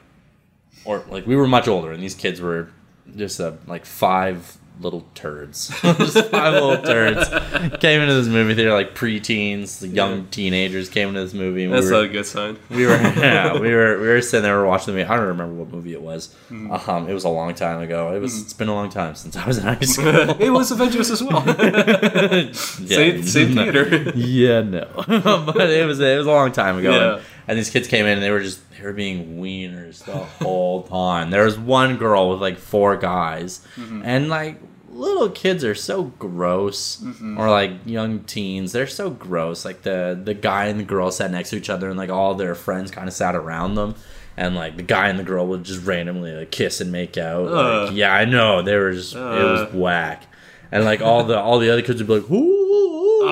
or 0.85 1.03
like 1.09 1.26
we 1.26 1.35
were 1.35 1.47
much 1.47 1.67
older, 1.67 1.91
and 1.93 2.03
these 2.03 2.15
kids 2.15 2.41
were 2.41 2.69
just 3.17 3.41
a 3.41 3.56
like 3.67 3.87
five 3.87 4.59
little 4.80 5.04
turds, 5.14 5.69
just 5.82 6.26
five 6.30 6.52
little 6.54 6.78
turds 6.82 7.28
came 7.80 8.00
into 8.00 8.14
this 8.14 8.26
movie 8.28 8.54
theater 8.54 8.72
like 8.72 8.94
preteens, 8.94 9.80
the 9.80 9.88
young 9.88 10.19
Yeah. 10.19 10.25
teenagers 10.30 10.88
came 10.88 11.08
into 11.08 11.20
this 11.20 11.34
movie. 11.34 11.64
And 11.64 11.72
That's 11.75 11.86
we 11.86 11.92
not 11.92 12.04
a 12.04 12.08
good 12.08 12.26
sign. 12.26 12.56
we 12.70 12.86
were 12.86 12.92
yeah, 13.16 13.58
we 13.58 13.75
were 13.75 13.98
we 14.00 14.06
were 14.08 14.20
sitting 14.22 14.42
there 14.44 14.56
we 14.56 14.62
were 14.62 14.69
watching 14.69 14.94
the 14.94 15.00
movie. 15.00 15.10
I 15.10 15.16
don't 15.16 15.26
remember 15.26 15.54
what 15.54 15.72
movie 15.72 15.92
it 15.92 16.02
was. 16.02 16.34
Hmm. 16.48 16.70
Um, 16.70 17.08
it 17.08 17.14
was 17.14 17.25
a 17.25 17.28
long 17.28 17.54
time 17.54 17.80
ago. 17.80 18.14
It 18.14 18.20
was 18.20 18.40
it's 18.40 18.52
been 18.52 18.69
a 18.69 18.75
long 18.75 18.90
time 18.90 19.14
since 19.14 19.36
I 19.36 19.46
was 19.46 19.58
in 19.58 19.64
high 19.64 19.78
school. 19.80 20.06
it 20.40 20.50
was 20.50 20.70
Avengers 20.70 21.10
as 21.10 21.22
well. 21.22 21.42
Yeah. 21.46 22.52
same 22.52 23.22
same 23.24 23.54
No. 23.54 23.62
theater. 23.64 24.12
Yeah, 24.14 24.62
no, 24.62 24.86
but 25.06 25.70
it 25.70 25.86
was 25.86 26.00
it 26.00 26.16
was 26.19 26.26
a 26.26 26.31
long 26.31 26.52
time 26.52 26.78
ago. 26.78 26.90
Yeah. 26.90 27.14
And, 27.14 27.22
and 27.48 27.58
these 27.58 27.70
kids 27.70 27.88
came 27.88 28.04
in 28.06 28.12
and 28.12 28.22
they 28.22 28.31
were 28.31 28.42
just 28.42 28.60
they 28.78 28.84
were 28.84 28.92
being 28.92 29.38
wieners 29.40 30.04
the 30.04 30.16
whole 30.16 30.82
time. 30.88 31.30
There 31.30 31.44
was 31.44 31.58
one 31.58 31.96
girl 31.96 32.30
with 32.30 32.40
like 32.40 32.58
four 32.58 32.96
guys, 32.96 33.60
Mm-hmm. 33.76 34.02
and 34.04 34.28
like 34.28 34.60
little 34.90 35.28
kids 35.30 35.64
are 35.64 35.75
so 35.75 36.04
gross, 36.04 36.96
Mm-hmm. 37.02 37.38
or 37.38 37.50
like 37.50 37.72
young 37.84 38.20
teens, 38.20 38.72
they're 38.72 38.86
so 38.86 39.10
gross. 39.10 39.64
Like 39.64 39.82
the 39.82 40.19
the 40.22 40.34
guy 40.34 40.66
and 40.66 40.78
the 40.80 40.84
girl 40.84 41.10
sat 41.10 41.30
next 41.30 41.50
to 41.50 41.56
each 41.56 41.70
other, 41.70 41.88
and 41.88 41.98
like 41.98 42.10
all 42.10 42.34
their 42.34 42.54
friends 42.54 42.90
kind 42.90 43.08
of 43.08 43.14
sat 43.14 43.34
around 43.34 43.75
them. 43.75 43.94
And 44.36 44.54
like 44.54 44.76
the 44.76 44.84
guy 44.84 45.08
and 45.08 45.19
the 45.19 45.24
girl 45.24 45.48
would 45.48 45.64
just 45.64 45.84
randomly 45.84 46.32
like 46.32 46.52
kiss 46.52 46.81
and 46.81 46.92
make 46.92 47.19
out. 47.19 47.50
Like, 47.50 47.92
yeah, 47.96 48.14
I 48.14 48.24
know 48.24 48.62
they 48.62 48.76
were 48.76 48.92
just 48.92 49.14
it 49.14 49.19
was 49.19 49.72
whack. 49.74 50.22
And 50.70 50.84
like 50.84 51.00
all 51.00 51.24
the 51.24 51.36
all 51.38 51.58
the 51.58 51.70
other 51.72 51.82
kids 51.82 51.98
would 52.00 52.06
be 52.06 52.20
like, 52.20 52.31
ooh," 52.31 52.57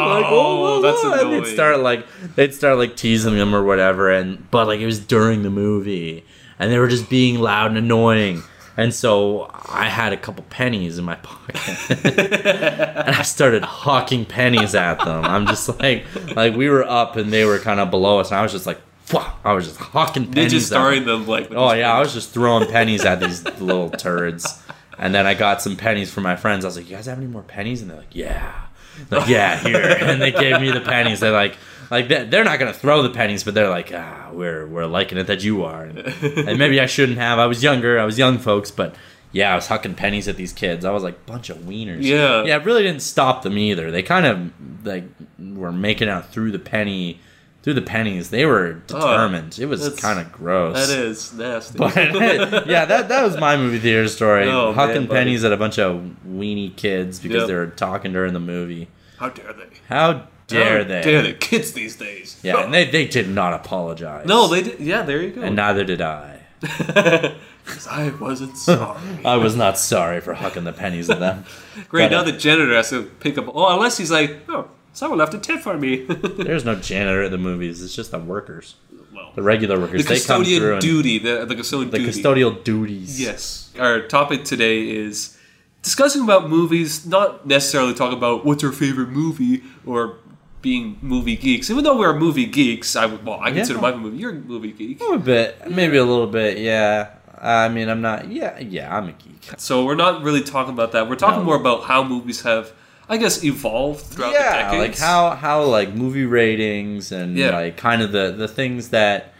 like, 0.08 0.24
Oh, 0.26 0.66
oh, 0.66 0.82
that's 0.82 1.22
and 1.22 1.32
they'd 1.32 1.46
start 1.52 1.80
like 1.80 2.06
they'd 2.34 2.54
start 2.54 2.78
like 2.78 2.96
teasing 2.96 3.36
them 3.36 3.54
or 3.54 3.62
whatever, 3.62 4.10
and 4.10 4.50
but 4.50 4.66
like 4.66 4.80
it 4.80 4.86
was 4.86 4.98
during 5.00 5.42
the 5.42 5.50
movie, 5.50 6.24
and 6.58 6.70
they 6.72 6.78
were 6.78 6.88
just 6.88 7.08
being 7.10 7.38
loud 7.40 7.68
and 7.68 7.78
annoying. 7.78 8.42
And 8.78 8.92
so 8.92 9.50
I 9.54 9.88
had 9.88 10.12
a 10.12 10.18
couple 10.18 10.44
pennies 10.50 10.98
in 10.98 11.04
my 11.06 11.14
pocket, 11.22 11.56
and 12.04 13.14
I 13.16 13.22
started 13.22 13.62
hawking 13.64 14.26
pennies 14.26 14.74
at 14.74 14.98
them. 15.02 15.24
I'm 15.24 15.46
just 15.46 15.68
like, 15.80 16.04
like 16.36 16.54
we 16.54 16.68
were 16.68 16.84
up 16.84 17.16
and 17.16 17.32
they 17.32 17.46
were 17.46 17.58
kind 17.58 17.80
of 17.80 17.90
below 17.90 18.20
us, 18.20 18.30
and 18.30 18.38
I 18.38 18.42
was 18.42 18.52
just 18.52 18.66
like, 18.66 18.78
"Fuck!" 19.04 19.40
I 19.44 19.54
was 19.54 19.66
just 19.66 19.78
hawking 19.80 20.26
pennies. 20.26 20.52
Did 20.52 20.58
just 20.58 20.70
them. 20.70 21.04
them 21.06 21.26
like? 21.26 21.48
Oh 21.52 21.72
yeah, 21.72 21.92
I 21.94 22.00
was 22.00 22.12
just 22.12 22.34
throwing 22.34 22.68
pennies 22.68 23.04
at 23.06 23.18
these 23.20 23.44
little 23.60 23.88
turds, 23.88 24.62
and 24.98 25.14
then 25.14 25.26
I 25.26 25.32
got 25.32 25.62
some 25.62 25.76
pennies 25.76 26.12
from 26.12 26.24
my 26.24 26.36
friends. 26.36 26.64
I 26.66 26.68
was 26.68 26.76
like, 26.76 26.90
"You 26.90 26.96
guys 26.96 27.06
have 27.06 27.16
any 27.16 27.26
more 27.28 27.42
pennies?" 27.44 27.80
And 27.80 27.90
they're 27.90 27.96
like, 27.96 28.14
"Yeah." 28.14 28.65
Like, 29.10 29.28
yeah, 29.28 29.58
here. 29.58 29.96
And 30.00 30.20
they 30.20 30.32
gave 30.32 30.60
me 30.60 30.70
the 30.70 30.80
pennies. 30.80 31.20
They're 31.20 31.32
like, 31.32 31.56
like 31.90 32.08
they're 32.08 32.44
not 32.44 32.58
gonna 32.58 32.72
throw 32.72 33.02
the 33.02 33.10
pennies, 33.10 33.44
but 33.44 33.54
they're 33.54 33.70
like, 33.70 33.92
ah, 33.94 34.30
we're 34.32 34.66
we're 34.66 34.86
liking 34.86 35.18
it 35.18 35.26
that 35.28 35.44
you 35.44 35.64
are, 35.64 35.84
and, 35.84 35.98
and 35.98 36.58
maybe 36.58 36.80
I 36.80 36.86
shouldn't 36.86 37.18
have. 37.18 37.38
I 37.38 37.46
was 37.46 37.62
younger. 37.62 37.98
I 37.98 38.04
was 38.04 38.18
young 38.18 38.38
folks, 38.38 38.70
but 38.70 38.94
yeah, 39.32 39.52
I 39.52 39.54
was 39.54 39.68
hucking 39.68 39.96
pennies 39.96 40.28
at 40.28 40.36
these 40.36 40.52
kids. 40.52 40.84
I 40.84 40.90
was 40.92 41.02
like, 41.02 41.14
a 41.14 41.30
bunch 41.30 41.50
of 41.50 41.58
wieners. 41.58 42.02
Yeah. 42.02 42.44
yeah. 42.44 42.56
It 42.56 42.64
really 42.64 42.82
didn't 42.82 43.02
stop 43.02 43.42
them 43.42 43.58
either. 43.58 43.90
They 43.90 44.02
kind 44.02 44.26
of 44.26 44.86
like 44.86 45.04
were 45.38 45.72
making 45.72 46.08
out 46.08 46.32
through 46.32 46.52
the 46.52 46.58
penny, 46.58 47.20
through 47.66 47.74
the 47.74 47.82
pennies. 47.82 48.30
They 48.30 48.46
were 48.46 48.74
determined. 48.74 49.58
it 49.58 49.66
was 49.66 49.92
kind 49.98 50.20
of 50.20 50.30
gross. 50.30 50.86
That 50.86 50.96
is 50.96 51.32
nasty. 51.32 51.76
But 51.76 51.96
yeah, 52.68 52.84
that 52.84 53.08
that 53.08 53.24
was 53.24 53.36
my 53.38 53.56
movie 53.56 53.80
theater 53.80 54.06
story. 54.06 54.44
Oh, 54.48 54.72
Hucking 54.72 54.94
man, 54.94 55.08
pennies 55.08 55.42
at 55.42 55.50
a 55.50 55.56
bunch 55.56 55.80
of 55.80 56.00
weenie 56.24 56.76
kids 56.76 57.18
because 57.18 57.40
Yep. 57.40 57.46
they 57.48 57.54
were 57.54 57.66
talking 57.66 58.12
during 58.12 58.34
the 58.34 58.38
movie. 58.38 58.86
How 59.16 59.30
dare 59.30 59.52
they? 59.52 59.66
How 59.88 60.28
dare 60.46 60.78
How 60.84 60.88
they? 60.88 61.02
Dare 61.02 61.22
the 61.22 61.32
Kids 61.32 61.72
these 61.72 61.96
days. 61.96 62.38
Yeah, 62.44 62.62
and 62.62 62.72
they, 62.72 62.88
they 62.88 63.08
did 63.08 63.28
not 63.28 63.52
apologize. 63.52 64.26
No, 64.26 64.46
they 64.46 64.62
did. 64.62 64.78
Yeah, 64.78 65.02
there 65.02 65.20
you 65.20 65.32
go. 65.32 65.42
and 65.42 65.56
neither 65.56 65.82
did 65.82 66.00
I. 66.00 66.42
Because 67.66 67.88
I 67.88 68.10
wasn't 68.10 68.56
sorry. 68.56 69.00
I 69.24 69.38
was 69.38 69.56
not 69.56 69.76
sorry 69.76 70.20
for 70.20 70.34
hucking 70.36 70.62
the 70.62 70.72
pennies 70.72 71.10
at 71.10 71.18
them. 71.18 71.44
Great. 71.88 72.10
But, 72.10 72.12
uh, 72.12 72.18
now 72.18 72.22
the 72.22 72.38
janitor 72.38 72.72
has 72.72 72.90
to 72.90 73.02
pick 73.18 73.36
up. 73.38 73.46
Oh, 73.52 73.74
unless 73.74 73.98
he's 73.98 74.12
like, 74.12 74.36
oh, 74.48 74.68
someone 74.96 75.18
left 75.18 75.34
a 75.34 75.38
tip 75.38 75.60
for 75.60 75.76
me. 75.76 76.04
There's 76.48 76.64
no 76.64 76.74
janitor 76.74 77.22
at 77.22 77.30
the 77.30 77.38
movies. 77.38 77.82
It's 77.82 77.94
just 77.94 78.10
the 78.10 78.18
workers. 78.18 78.76
well, 79.14 79.32
the 79.34 79.42
regular 79.42 79.76
the 79.76 79.82
workers. 79.82 80.06
they 80.06 80.18
come 80.20 80.44
through 80.44 80.80
duty, 80.80 81.18
the 81.18 81.44
the 81.44 81.54
custodian 81.54 81.90
the 81.90 81.98
duty. 81.98 82.10
custodial 82.22 82.64
duties. 82.64 83.20
Yes. 83.20 83.72
Our 83.78 84.00
topic 84.08 84.44
today 84.44 84.88
is 84.88 85.36
discussing 85.82 86.22
about 86.22 86.48
movies, 86.48 87.06
not 87.06 87.46
necessarily 87.46 87.94
talking 87.94 88.16
about 88.18 88.44
what's 88.46 88.64
our 88.64 88.72
favorite 88.72 89.10
movie 89.10 89.62
or 89.84 90.16
being 90.62 90.98
movie 91.02 91.36
geeks. 91.36 91.70
Even 91.70 91.84
though 91.84 91.96
we're 91.98 92.18
movie 92.18 92.46
geeks, 92.46 92.96
I 92.96 93.06
well, 93.06 93.38
I 93.40 93.52
consider 93.52 93.78
Yeah. 93.78 93.90
my 93.90 93.96
movie. 93.96 94.16
You're 94.16 94.30
a 94.32 94.34
movie 94.34 94.72
geek. 94.72 95.00
a 95.00 95.18
bit, 95.18 95.70
maybe 95.70 95.96
a 95.98 96.04
little 96.04 96.26
bit. 96.26 96.58
Yeah. 96.58 97.10
I 97.38 97.68
mean, 97.68 97.90
I'm 97.90 98.00
not. 98.00 98.30
Yeah, 98.32 98.58
yeah, 98.58 98.96
I'm 98.96 99.08
a 99.10 99.12
geek. 99.12 99.50
So 99.58 99.84
we're 99.84 99.94
not 99.94 100.22
really 100.22 100.42
talking 100.42 100.72
about 100.72 100.92
that. 100.92 101.08
We're 101.08 101.16
talking 101.16 101.40
No. 101.40 101.44
more 101.44 101.56
about 101.56 101.84
how 101.84 102.02
movies 102.02 102.40
have, 102.42 102.72
I 103.08 103.16
guess, 103.18 103.44
evolved 103.44 104.00
throughout 104.06 104.32
the 104.32 104.38
yeah, 104.38 104.70
decades. 104.72 104.98
like 105.00 105.08
how 105.08 105.30
how 105.30 105.62
like 105.64 105.92
movie 105.94 106.24
ratings 106.24 107.12
and 107.12 107.36
Yeah. 107.36 107.50
like 107.50 107.76
kind 107.76 108.02
of 108.02 108.12
the 108.12 108.32
the 108.36 108.48
things 108.48 108.88
that 108.90 109.32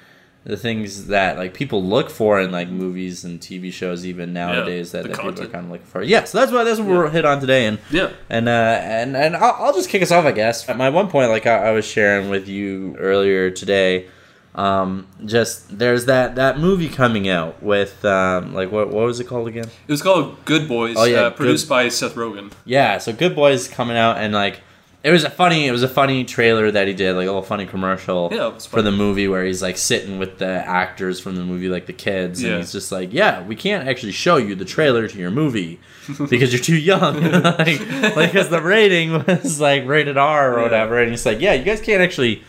the 0.44 0.56
things 0.56 1.08
that 1.08 1.36
like 1.36 1.52
people 1.54 1.82
look 1.82 2.08
for 2.08 2.40
in 2.40 2.52
like 2.52 2.68
movies 2.68 3.24
and 3.24 3.40
TV 3.40 3.72
shows 3.72 4.06
even 4.06 4.32
nowadays 4.32 4.92
the 4.92 4.98
that, 4.98 5.08
that 5.08 5.20
people 5.20 5.42
are 5.42 5.46
kind 5.48 5.64
of 5.64 5.72
looking 5.72 5.86
for. 5.86 6.02
Yeah, 6.04 6.22
so 6.22 6.38
that's 6.38 6.52
what 6.52 6.62
that's 6.62 6.78
what 6.78 6.86
we're 6.88 7.10
hit 7.10 7.24
on 7.24 7.40
today, 7.40 7.66
and 7.66 7.80
Yeah. 7.90 8.10
and 8.30 8.48
uh, 8.48 8.78
and 8.82 9.16
and 9.16 9.34
I'll, 9.36 9.56
I'll 9.58 9.74
just 9.74 9.88
kick 9.88 10.02
us 10.02 10.12
off, 10.12 10.24
I 10.24 10.30
guess. 10.32 10.68
At 10.68 10.76
my 10.76 10.88
one 10.88 11.08
point, 11.08 11.30
like 11.30 11.46
I, 11.48 11.68
I 11.68 11.70
was 11.72 11.84
sharing 11.84 12.30
with 12.30 12.46
you 12.46 12.94
earlier 13.00 13.50
today, 13.50 14.06
um, 14.56 15.06
just 15.24 15.78
there's 15.78 16.06
that 16.06 16.34
that 16.36 16.58
movie 16.58 16.88
coming 16.88 17.28
out 17.28 17.62
with 17.62 18.04
um, 18.04 18.54
like 18.54 18.72
what 18.72 18.88
what 18.88 19.04
was 19.06 19.20
it 19.20 19.24
called 19.24 19.48
again? 19.48 19.66
It 19.86 19.92
was 19.92 20.02
called 20.02 20.42
Good 20.44 20.66
Boys, 20.66 20.96
Oh, 20.98 21.04
yeah, 21.04 21.20
uh, 21.24 21.30
produced 21.30 21.66
Good- 21.66 21.70
by 21.70 21.88
Seth 21.90 22.14
Rogen. 22.14 22.50
Yeah, 22.64 22.98
so 22.98 23.12
Good 23.12 23.36
Boys 23.36 23.68
coming 23.68 23.96
out 23.98 24.16
and 24.16 24.32
like 24.32 24.60
it 25.04 25.10
was 25.12 25.22
a 25.24 25.30
funny 25.30 25.66
it 25.68 25.72
was 25.72 25.82
a 25.84 25.88
funny 25.88 26.24
trailer 26.24 26.70
that 26.70 26.88
he 26.88 26.94
did, 26.94 27.12
like 27.14 27.24
a 27.24 27.30
little 27.30 27.42
funny 27.42 27.66
commercial 27.66 28.30
Yeah, 28.32 28.58
for 28.58 28.80
the 28.82 28.90
movie 28.90 29.28
where 29.28 29.44
he's 29.44 29.60
like 29.62 29.76
sitting 29.76 30.18
with 30.18 30.38
the 30.38 30.46
actors 30.46 31.20
from 31.20 31.36
the 31.36 31.44
movie, 31.44 31.68
like 31.68 31.84
the 31.86 31.92
kids, 31.92 32.42
Yeah. 32.42 32.52
and 32.52 32.58
he's 32.60 32.72
just 32.72 32.90
like, 32.90 33.12
Yeah, 33.12 33.42
we 33.46 33.54
can't 33.56 33.86
actually 33.86 34.12
show 34.12 34.36
you 34.38 34.54
the 34.56 34.64
trailer 34.64 35.06
to 35.06 35.18
your 35.18 35.30
movie 35.30 35.78
because 36.30 36.52
you're 36.52 36.62
too 36.62 36.76
young. 36.78 37.20
like 37.30 37.78
because 38.32 38.48
the 38.48 38.60
rating 38.62 39.12
was 39.26 39.60
like 39.60 39.86
rated 39.86 40.16
R 40.16 40.54
or 40.54 40.56
Yeah. 40.56 40.62
whatever, 40.62 40.98
and 41.00 41.10
he's 41.10 41.26
like, 41.26 41.40
Yeah, 41.40 41.52
you 41.52 41.62
guys 41.64 41.80
can't 41.82 42.00
actually 42.02 42.42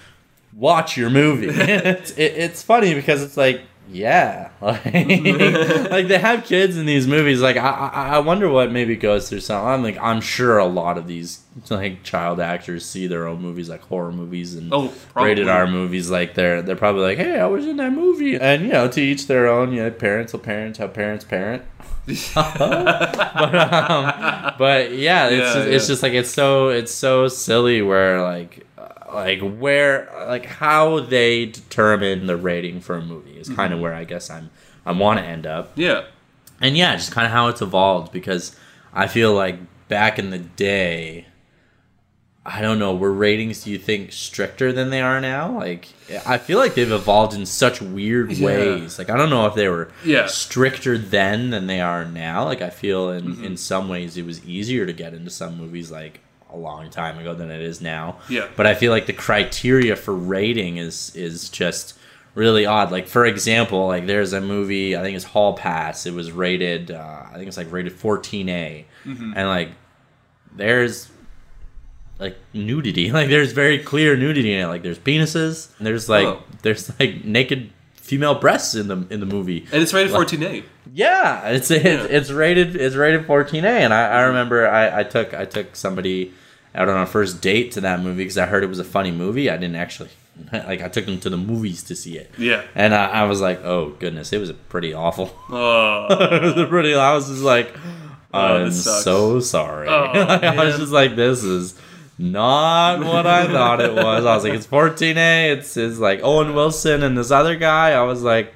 watch 0.54 0.98
your 0.98 1.10
movie. 1.10 1.48
it's, 1.52 2.12
it, 2.12 2.34
it's 2.38 2.64
funny 2.64 2.94
because 2.94 3.22
it's 3.24 3.38
like, 3.38 3.62
yeah, 3.90 4.50
like, 4.62 4.84
like 4.84 6.08
they 6.10 6.18
have 6.20 6.44
kids 6.44 6.76
in 6.76 6.86
these 6.86 7.08
movies. 7.08 7.40
Like 7.42 7.56
I, 7.56 7.70
I, 7.70 8.08
I 8.16 8.20
wonder 8.20 8.50
what 8.50 8.70
maybe 8.70 8.98
goes 8.98 9.30
through 9.30 9.40
some. 9.40 9.66
I'm 9.66 9.82
like, 9.82 9.98
I'm 10.02 10.20
sure 10.20 10.58
a 10.58 10.66
lot 10.66 10.98
of 10.98 11.08
these 11.08 11.40
like 11.70 12.04
child 12.04 12.42
actors 12.42 12.84
see 12.86 13.08
their 13.08 13.28
own 13.28 13.42
movies, 13.42 13.70
like 13.70 13.82
horror 13.84 14.12
movies 14.12 14.56
and 14.56 14.74
Oh, 14.74 14.94
probably. 15.14 15.30
rated 15.30 15.48
R 15.48 15.68
movies. 15.68 16.10
Like 16.12 16.34
they're 16.34 16.62
they're 16.62 16.76
probably 16.76 17.04
like, 17.04 17.18
hey, 17.18 17.40
I 17.40 17.46
was 17.46 17.66
in 17.66 17.78
that 17.78 17.94
movie, 17.94 18.36
and 18.36 18.64
you 18.64 18.74
know, 18.74 18.90
to 18.90 19.02
each 19.02 19.28
their 19.28 19.48
own. 19.48 19.72
You 19.72 19.84
know, 19.84 19.92
parents 19.92 20.34
will 20.34 20.42
parent 20.42 20.76
how 20.78 20.88
parents 20.88 21.24
parent. 21.24 21.64
but 22.36 22.62
um, 22.62 24.54
but 24.58 24.92
yeah, 24.92 25.28
it's 25.30 25.38
Yeah, 25.48 25.54
just, 25.54 25.68
it's 25.70 25.88
just 25.88 26.04
like 26.04 26.14
it's 26.14 26.30
so 26.30 26.70
it's 26.70 26.92
so 26.94 27.30
silly 27.30 27.82
where 27.82 28.22
like 28.22 28.67
like 29.14 29.40
where 29.42 30.10
like 30.28 30.46
how 30.46 31.00
they 31.00 31.46
determine 31.46 32.28
the 32.28 32.36
rating 32.38 32.82
for 32.82 32.96
a 32.96 33.02
movie 33.02 33.38
is 33.40 33.50
kind 33.50 33.74
of 33.74 33.80
where 33.80 33.94
I 33.94 34.04
guess 34.04 34.30
I'm 34.30 34.50
I 34.86 34.92
want 34.92 35.20
to 35.20 35.26
end 35.26 35.46
up 35.46 35.72
Yeah. 35.76 36.04
and 36.62 36.76
yeah, 36.78 36.96
just 36.96 37.12
kind 37.12 37.26
of 37.26 37.32
how 37.32 37.48
it's 37.48 37.62
evolved 37.62 38.12
because 38.12 38.56
I 38.94 39.08
feel 39.08 39.34
like 39.34 39.58
back 39.90 40.18
in 40.20 40.30
the 40.32 40.40
day, 40.40 41.26
I 42.46 42.62
don't 42.62 42.80
know, 42.80 42.96
were 42.96 43.12
ratings 43.12 43.64
do 43.66 43.72
you 43.72 43.78
think 43.78 44.14
stricter 44.14 44.72
than 44.72 44.90
they 44.90 45.02
are 45.02 45.20
now? 45.20 45.58
Like, 45.60 45.90
I 46.26 46.38
feel 46.38 46.58
like 46.58 46.76
they've 46.76 46.90
evolved 46.92 47.34
in 47.34 47.46
such 47.46 47.82
weird 47.82 48.32
Yeah. 48.32 48.46
ways. 48.46 48.98
Like, 48.98 49.10
I 49.10 49.18
don't 49.18 49.30
know 49.30 49.46
if 49.48 49.54
they 49.56 49.68
were 49.68 49.90
Yeah. 50.06 50.28
stricter 50.28 50.98
then 50.98 51.50
than 51.50 51.68
they 51.68 51.82
are 51.82 52.06
now. 52.06 52.46
Like, 52.46 52.62
I 52.62 52.70
feel 52.70 53.10
in 53.12 53.26
Mm-hmm. 53.26 53.44
in 53.44 53.58
some 53.58 53.90
ways 53.90 54.16
it 54.18 54.26
was 54.26 54.44
easier 54.46 54.86
to 54.86 54.94
get 54.94 55.14
into 55.14 55.30
some 55.30 55.58
movies 55.58 55.92
like 55.92 56.22
a 56.52 56.58
long 56.58 56.90
time 56.90 57.18
ago 57.20 57.34
than 57.34 57.52
it 57.52 57.62
is 57.62 57.82
now. 57.82 58.18
Yeah. 58.30 58.48
But 58.56 58.68
I 58.68 58.74
feel 58.76 58.92
like 58.92 59.06
the 59.06 59.14
criteria 59.14 59.96
for 59.96 60.14
rating 60.16 60.78
is 60.78 61.16
is 61.16 61.50
just 61.50 61.98
really 62.36 62.66
odd. 62.66 62.92
Like 62.92 63.08
for 63.08 63.26
example, 63.26 63.88
like 63.88 64.06
there's 64.08 64.34
a 64.34 64.42
movie 64.42 64.96
I 64.96 65.02
think 65.02 65.16
it's 65.16 65.26
Hall 65.26 65.54
Pass. 65.58 66.06
It 66.06 66.14
was 66.14 66.32
rated 66.32 66.92
uh, 66.92 67.24
I 67.30 67.34
think 67.36 67.48
it's 67.48 67.58
like 67.58 67.72
rated 67.72 67.94
14A, 67.94 68.86
Mm-hmm. 69.06 69.34
and 69.36 69.48
like 69.48 69.70
there's 70.56 71.10
like 72.20 72.38
nudity. 72.54 73.12
Like 73.18 73.30
there's 73.30 73.52
very 73.52 73.80
clear 73.80 74.16
nudity 74.18 74.54
in 74.54 74.62
it. 74.66 74.68
Like 74.68 74.84
there's 74.84 75.00
penises. 75.00 75.70
And 75.78 75.86
there's 75.88 76.10
like 76.10 76.26
Oh. 76.28 76.44
there's 76.62 76.90
like 77.00 77.24
naked 77.26 77.72
female 78.08 78.36
breasts 78.36 78.74
in 78.76 78.88
the 78.88 79.06
in 79.10 79.20
the 79.20 79.26
movie. 79.26 79.68
And 79.72 79.82
it's 79.84 79.94
rated 79.94 80.12
Like- 80.14 80.28
14A. 80.30 80.64
Yeah, 80.94 81.50
it's 81.50 81.70
it's, 81.70 81.84
Yeah. 81.86 82.04
it's 82.10 82.32
rated 82.32 82.76
it's 82.76 82.96
rated 82.96 83.28
14A, 83.28 83.64
and 83.66 83.94
I, 83.94 84.08
I 84.08 84.22
remember 84.24 84.68
I, 84.68 85.02
I 85.02 85.04
took 85.04 85.34
I 85.34 85.46
took 85.46 85.76
somebody 85.76 86.34
out 86.74 86.90
on 86.90 86.96
our 86.96 87.06
first 87.06 87.42
date 87.42 87.72
to 87.74 87.82
that 87.82 88.00
movie 88.02 88.24
because 88.24 88.38
I 88.38 88.46
heard 88.46 88.64
it 88.64 88.68
was 88.70 88.80
a 88.80 88.84
funny 88.86 89.12
movie. 89.12 89.50
I 89.50 89.58
didn't 89.58 89.76
actually 89.76 90.10
like 90.54 90.82
I 90.82 90.88
took 90.88 91.06
them 91.06 91.20
to 91.22 91.30
the 91.30 91.38
movies 91.38 91.84
to 91.84 91.96
see 91.96 92.18
it, 92.18 92.32
Yeah. 92.38 92.64
and 92.76 92.94
I, 92.96 93.06
I 93.08 93.24
was 93.26 93.42
like, 93.42 93.64
oh 93.66 93.90
goodness, 94.00 94.32
it 94.34 94.40
was 94.40 94.52
pretty 94.70 94.94
awful. 94.94 95.28
Oh. 95.50 96.08
it 96.10 96.56
was 96.56 96.70
pretty. 96.70 96.94
I 96.96 97.14
was 97.14 97.28
just 97.28 97.42
like, 97.42 97.76
Oh, 98.34 98.40
I'm 98.66 98.72
so 98.72 99.40
sorry. 99.40 99.88
Oh, 99.88 99.94
I 100.14 100.64
was 100.66 100.78
just 100.78 100.92
like, 100.92 101.16
this 101.16 101.44
is 101.44 101.74
not 102.18 103.00
what 103.04 103.28
I 103.28 103.48
thought 103.48 103.82
it 103.82 103.94
was. 103.94 104.26
I 104.26 104.36
was 104.36 104.44
like, 104.44 104.54
it's 104.54 104.68
14A. 104.68 105.58
It's 105.58 105.78
it's 105.78 106.00
like 106.00 106.22
Owen 106.24 106.54
Wilson 106.56 107.04
and 107.04 107.18
this 107.18 107.32
other 107.32 107.56
guy. 107.56 107.92
I 107.92 108.02
was 108.04 108.24
like, 108.24 108.54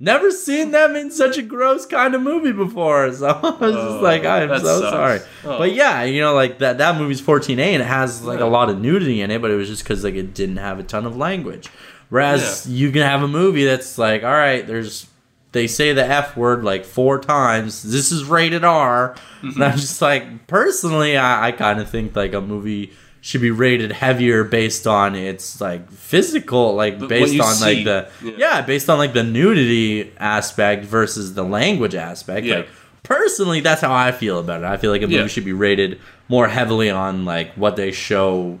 never 0.00 0.30
seen 0.30 0.70
them 0.70 0.94
in 0.94 1.10
such 1.10 1.38
a 1.38 1.42
gross 1.42 1.86
kind 1.86 2.14
of 2.14 2.22
movie 2.22 2.52
before. 2.52 3.10
So 3.12 3.26
I 3.28 3.40
was 3.40 3.74
Oh, 3.74 3.88
just 3.92 4.02
like, 4.02 4.24
I'm 4.24 4.48
so 4.60 4.80
sucks. 4.80 4.90
sorry. 4.90 5.20
Oh. 5.44 5.58
But 5.58 5.74
yeah, 5.74 6.04
you 6.04 6.20
know, 6.20 6.34
like 6.34 6.58
that 6.58 6.78
that 6.78 6.96
movie's 6.98 7.20
14A 7.22 7.58
and 7.58 7.82
it 7.82 7.86
has 7.86 8.22
like 8.24 8.40
Yeah. 8.40 8.46
a 8.46 8.48
lot 8.48 8.68
of 8.70 8.80
nudity 8.80 9.20
in 9.22 9.30
it, 9.30 9.40
but 9.42 9.50
it 9.50 9.54
was 9.56 9.68
just 9.68 9.82
because 9.84 10.04
like 10.04 10.14
it 10.14 10.34
didn't 10.34 10.58
have 10.58 10.78
a 10.78 10.82
ton 10.82 11.06
of 11.06 11.16
language. 11.16 11.68
Whereas 12.10 12.66
you 12.66 12.90
can 12.90 13.02
have 13.02 13.22
a 13.22 13.28
movie 13.28 13.64
that's 13.64 13.98
like, 13.98 14.22
all 14.22 14.30
right, 14.32 14.66
there's 14.66 15.06
they 15.52 15.66
say 15.66 15.92
the 15.92 16.04
F 16.04 16.36
word 16.36 16.64
like 16.64 16.84
four 16.84 17.18
times. 17.18 17.82
This 17.82 18.12
is 18.12 18.24
rated 18.24 18.64
R. 18.64 19.14
And 19.42 19.52
I'm 19.62 19.70
mm-hmm. 19.70 19.78
just 19.78 20.02
like, 20.02 20.46
personally, 20.46 21.16
I, 21.16 21.48
I 21.48 21.52
kind 21.52 21.80
of 21.80 21.88
think 21.88 22.14
like 22.14 22.34
a 22.34 22.40
movie 22.40 22.92
should 23.20 23.40
be 23.40 23.50
rated 23.50 23.92
heavier 23.92 24.44
based 24.44 24.86
on 24.86 25.14
its 25.14 25.60
like 25.60 25.90
physical, 25.90 26.74
like 26.74 26.98
what 26.98 27.08
based 27.08 27.40
on 27.40 27.54
see. 27.54 27.64
like 27.64 27.84
the 27.84 28.10
Yeah. 28.22 28.32
yeah. 28.36 28.62
based 28.62 28.88
on 28.88 28.98
like 28.98 29.12
the 29.12 29.24
nudity 29.24 30.12
aspect 30.18 30.84
versus 30.84 31.34
the 31.34 31.42
language 31.44 31.94
aspect. 31.94 32.46
Yeah. 32.46 32.56
Like 32.56 32.68
personally, 33.02 33.60
that's 33.60 33.80
how 33.80 33.94
I 33.94 34.12
feel 34.12 34.38
about 34.38 34.62
it. 34.62 34.66
I 34.66 34.76
feel 34.76 34.90
like 34.90 35.02
a 35.02 35.06
movie 35.06 35.16
Yeah. 35.16 35.26
should 35.26 35.44
be 35.44 35.52
rated 35.52 35.98
more 36.28 36.48
heavily 36.48 36.90
on 36.90 37.24
like 37.24 37.52
what 37.54 37.76
they 37.76 37.90
show 37.90 38.60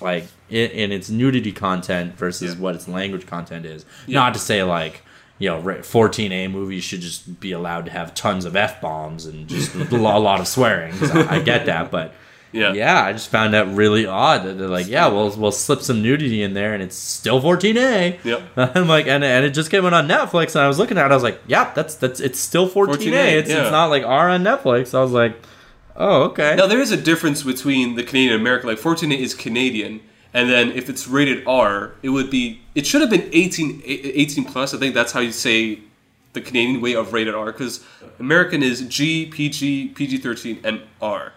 like 0.00 0.26
in, 0.50 0.70
in 0.70 0.92
its 0.92 1.08
nudity 1.08 1.52
content 1.52 2.16
versus 2.16 2.56
what 2.56 2.74
its 2.74 2.86
language 2.88 3.26
content 3.26 3.64
is. 3.64 3.86
Not 4.06 4.34
to 4.34 4.40
say 4.40 4.62
like 4.62 5.02
you 5.38 5.50
know, 5.50 5.60
14A 5.60 6.50
movies 6.50 6.84
should 6.84 7.00
just 7.00 7.40
be 7.40 7.52
allowed 7.52 7.86
to 7.86 7.90
have 7.90 8.14
tons 8.14 8.44
of 8.44 8.54
f 8.56 8.80
bombs 8.80 9.26
and 9.26 9.48
just 9.48 9.74
a 9.92 9.96
lot 9.98 10.40
of 10.40 10.48
swearing. 10.48 10.94
I, 11.02 11.36
I 11.36 11.42
get 11.42 11.66
that, 11.66 11.90
but 11.90 12.14
Yeah. 12.54 12.72
yeah, 12.72 13.04
I 13.04 13.12
just 13.12 13.30
found 13.30 13.52
that 13.54 13.66
really 13.66 14.06
odd 14.06 14.44
that 14.44 14.54
they're 14.54 14.68
like, 14.68 14.86
yeah, 14.86 15.08
we'll 15.08 15.36
we'll 15.36 15.50
slip 15.50 15.82
some 15.82 16.02
nudity 16.02 16.40
in 16.40 16.54
there, 16.54 16.72
and 16.72 16.84
it's 16.84 16.96
still 16.96 17.42
14A. 17.42 18.22
Yep. 18.24 18.42
I'm 18.76 18.86
like, 18.86 19.08
and, 19.08 19.24
and 19.24 19.44
it 19.44 19.50
just 19.50 19.72
came 19.72 19.84
out 19.84 19.92
on 19.92 20.06
Netflix, 20.06 20.54
and 20.54 20.62
I 20.62 20.68
was 20.68 20.78
looking 20.78 20.96
at 20.96 21.06
it, 21.06 21.10
I 21.10 21.14
was 21.14 21.24
like, 21.24 21.40
yeah, 21.48 21.72
that's 21.74 21.96
that's 21.96 22.20
it's 22.20 22.38
still 22.38 22.68
14A. 22.68 22.94
14A, 22.94 23.32
it's 23.32 23.50
yeah. 23.50 23.62
it's 23.62 23.72
not 23.72 23.86
like 23.86 24.04
R 24.04 24.30
on 24.30 24.44
Netflix. 24.44 24.96
I 24.96 25.02
was 25.02 25.10
like, 25.10 25.36
oh 25.96 26.22
okay. 26.26 26.54
Now 26.54 26.68
there 26.68 26.80
is 26.80 26.92
a 26.92 26.96
difference 26.96 27.42
between 27.42 27.96
the 27.96 28.04
Canadian 28.04 28.34
and 28.34 28.40
American. 28.40 28.68
Like 28.68 28.78
14A 28.78 29.18
is 29.18 29.34
Canadian, 29.34 30.00
and 30.34 30.50
then 30.50 30.72
if 30.72 30.90
it's 30.90 31.08
rated 31.08 31.46
R, 31.46 31.92
it 32.02 32.10
would 32.10 32.28
be. 32.28 32.60
It 32.74 32.86
should 32.86 33.00
have 33.00 33.10
been 33.10 33.30
18, 33.32 33.82
18 33.84 34.44
plus. 34.44 34.74
I 34.74 34.78
think 34.78 34.94
that's 34.94 35.12
how 35.12 35.20
you 35.20 35.32
say 35.32 35.78
the 36.34 36.40
Canadian 36.40 36.80
way 36.80 36.94
of 36.94 37.12
rated 37.12 37.34
R, 37.34 37.46
because 37.46 37.84
American 38.18 38.62
is 38.62 38.82
G, 38.82 39.26
PG, 39.26 39.88
PG 39.94 40.18
thirteen, 40.18 40.60
and 40.64 40.82
R. 41.00 41.32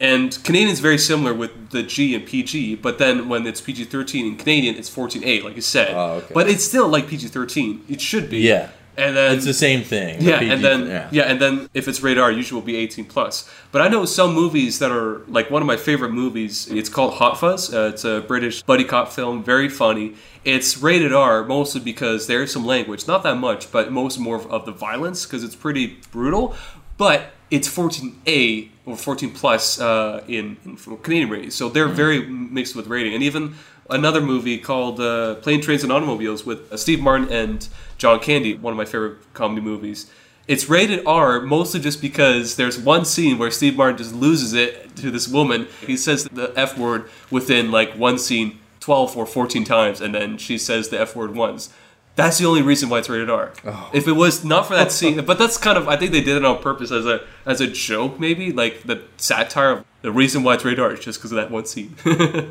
And 0.00 0.42
Canadian 0.44 0.70
is 0.70 0.80
very 0.80 0.96
similar 0.96 1.34
with 1.34 1.70
the 1.70 1.82
G 1.82 2.14
and 2.14 2.24
PG, 2.24 2.76
but 2.76 2.96
then 2.96 3.28
when 3.28 3.46
it's 3.46 3.60
PG 3.60 3.84
thirteen 3.84 4.24
in 4.26 4.36
Canadian, 4.36 4.76
it's 4.76 4.88
fourteen 4.88 5.22
A, 5.24 5.42
like 5.42 5.54
you 5.56 5.62
said. 5.62 5.94
Oh, 5.94 6.12
okay. 6.14 6.32
But 6.32 6.48
it's 6.48 6.64
still 6.64 6.88
like 6.88 7.06
PG 7.06 7.28
thirteen. 7.28 7.84
It 7.86 8.00
should 8.00 8.30
be. 8.30 8.38
Yeah. 8.38 8.70
And 9.00 9.16
then 9.16 9.36
it's 9.36 9.44
the 9.46 9.54
same 9.54 9.82
thing. 9.82 10.20
yeah, 10.20 10.38
The 10.40 10.50
and 10.50 10.64
then 10.64 11.08
yeah. 11.12 11.22
and 11.30 11.40
then 11.40 11.68
if 11.74 11.88
it's 11.88 12.00
rated 12.02 12.22
R, 12.22 12.30
usually 12.30 12.60
will 12.60 12.66
be 12.66 12.76
18 12.76 13.06
plus. 13.06 13.48
But 13.72 13.82
I 13.82 13.88
know 13.88 14.04
some 14.04 14.34
movies 14.34 14.78
that 14.80 14.90
are 14.92 15.22
like 15.26 15.50
one 15.50 15.62
of 15.62 15.66
my 15.66 15.76
favorite 15.76 16.12
movies. 16.12 16.68
It's 16.68 16.88
called 16.88 17.14
Hot 17.14 17.38
Fuzz. 17.40 17.72
Uh, 17.72 17.90
it's 17.92 18.04
a 18.04 18.20
British 18.20 18.62
buddy 18.62 18.84
cop 18.84 19.08
film, 19.10 19.42
very 19.42 19.68
funny. 19.68 20.14
It's 20.44 20.78
rated 20.78 21.12
R 21.12 21.44
mostly 21.44 21.80
because 21.80 22.26
there's 22.26 22.52
some 22.52 22.66
language, 22.66 23.06
not 23.06 23.22
that 23.22 23.36
much, 23.36 23.72
but 23.72 23.90
most 23.90 24.18
more 24.18 24.36
of, 24.36 24.46
of 24.50 24.66
the 24.66 24.72
violence 24.72 25.24
because 25.26 25.44
it's 25.44 25.56
pretty 25.56 25.98
brutal. 26.12 26.54
But 26.96 27.32
it's 27.50 27.68
14A 27.68 28.68
or 28.86 28.96
14 28.96 29.32
plus 29.32 29.80
uh, 29.80 30.22
in, 30.28 30.56
in 30.64 30.76
Canadian 30.76 31.30
rating, 31.30 31.50
so 31.50 31.68
they're 31.68 31.88
very 31.88 32.26
mixed 32.26 32.76
with 32.76 32.86
rating, 32.86 33.14
and 33.14 33.22
even 33.22 33.54
another 33.90 34.20
movie 34.20 34.58
called 34.58 35.00
uh, 35.00 35.36
Plane, 35.36 35.60
Trains, 35.60 35.82
and 35.82 35.92
Automobiles 35.92 36.44
with 36.44 36.72
uh, 36.72 36.76
Steve 36.76 37.00
Martin 37.00 37.30
and 37.30 37.68
John 37.98 38.20
Candy, 38.20 38.54
one 38.54 38.72
of 38.72 38.76
my 38.76 38.84
favorite 38.84 39.18
comedy 39.34 39.60
movies. 39.60 40.10
It's 40.48 40.68
rated 40.68 41.06
R 41.06 41.40
mostly 41.40 41.80
just 41.80 42.00
because 42.00 42.56
there's 42.56 42.78
one 42.78 43.04
scene 43.04 43.38
where 43.38 43.50
Steve 43.50 43.76
Martin 43.76 43.98
just 43.98 44.14
loses 44.14 44.52
it 44.52 44.96
to 44.96 45.10
this 45.10 45.28
woman. 45.28 45.68
He 45.86 45.96
says 45.96 46.24
the 46.24 46.52
F 46.56 46.76
word 46.76 47.08
within 47.30 47.70
like 47.70 47.92
one 47.92 48.18
scene 48.18 48.58
12 48.80 49.16
or 49.16 49.26
14 49.26 49.62
times, 49.64 50.00
and 50.00 50.14
then 50.14 50.38
she 50.38 50.58
says 50.58 50.88
the 50.88 51.00
F 51.00 51.14
word 51.14 51.34
once. 51.34 51.72
That's 52.16 52.38
the 52.38 52.46
only 52.46 52.62
reason 52.62 52.88
why 52.88 52.98
it's 52.98 53.08
rated 53.08 53.30
R. 53.30 53.52
If 53.92 54.08
it 54.08 54.12
was 54.12 54.44
not 54.44 54.66
for 54.66 54.74
that 54.74 54.90
scene, 55.00 55.24
but 55.24 55.38
that's 55.38 55.56
kind 55.56 55.78
of 55.78 55.88
I 55.88 55.96
think 55.96 56.10
they 56.12 56.20
did 56.20 56.36
it 56.36 56.44
on 56.44 56.60
purpose 56.60 56.90
as 56.90 57.06
a 57.06 57.24
as 57.46 57.60
a 57.60 57.66
joke, 57.66 58.18
maybe 58.18 58.52
like 58.52 58.82
the 58.82 59.04
satire. 59.16 59.70
of 59.70 59.84
The 60.02 60.10
reason 60.10 60.42
why 60.42 60.54
it's 60.54 60.64
rated 60.64 60.80
R 60.80 60.92
is 60.94 61.00
just 61.00 61.18
because 61.18 61.30
of 61.32 61.36
that 61.36 61.50
one 61.50 61.66
scene. 61.66 61.94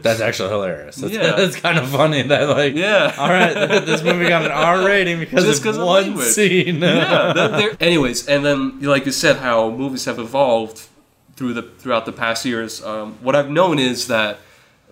That's 0.03 0.21
actually 0.21 0.49
hilarious. 0.49 0.97
That's, 0.97 1.13
Yeah. 1.13 1.31
that's 1.35 1.55
kind 1.55 1.79
of 1.79 1.89
funny 1.89 2.21
that 2.21 2.47
like 2.49 2.75
Yeah. 2.75 3.15
all 3.17 3.27
right, 3.29 3.53
this 3.85 4.03
movie 4.03 4.27
got 4.29 4.45
an 4.45 4.51
R 4.51 4.85
rating 4.85 5.19
because 5.23 5.45
Just 5.45 5.65
of 5.65 5.75
of 5.77 5.85
one 5.85 6.03
language. 6.03 6.27
scene. 6.27 6.75
yeah. 6.79 7.33
that- 7.33 7.51
they're- 7.57 7.77
anyways, 7.79 8.27
and 8.27 8.45
then 8.45 8.79
like 8.81 9.05
you 9.07 9.11
said, 9.11 9.37
how 9.37 9.71
movies 9.71 10.05
have 10.05 10.19
evolved 10.19 10.87
through 11.35 11.53
the 11.53 11.63
throughout 11.63 12.05
the 12.05 12.11
past 12.11 12.45
years. 12.45 12.83
Um, 12.83 13.13
what 13.21 13.35
I've 13.35 13.49
known 13.49 13.79
is 13.79 14.07
that, 14.07 14.37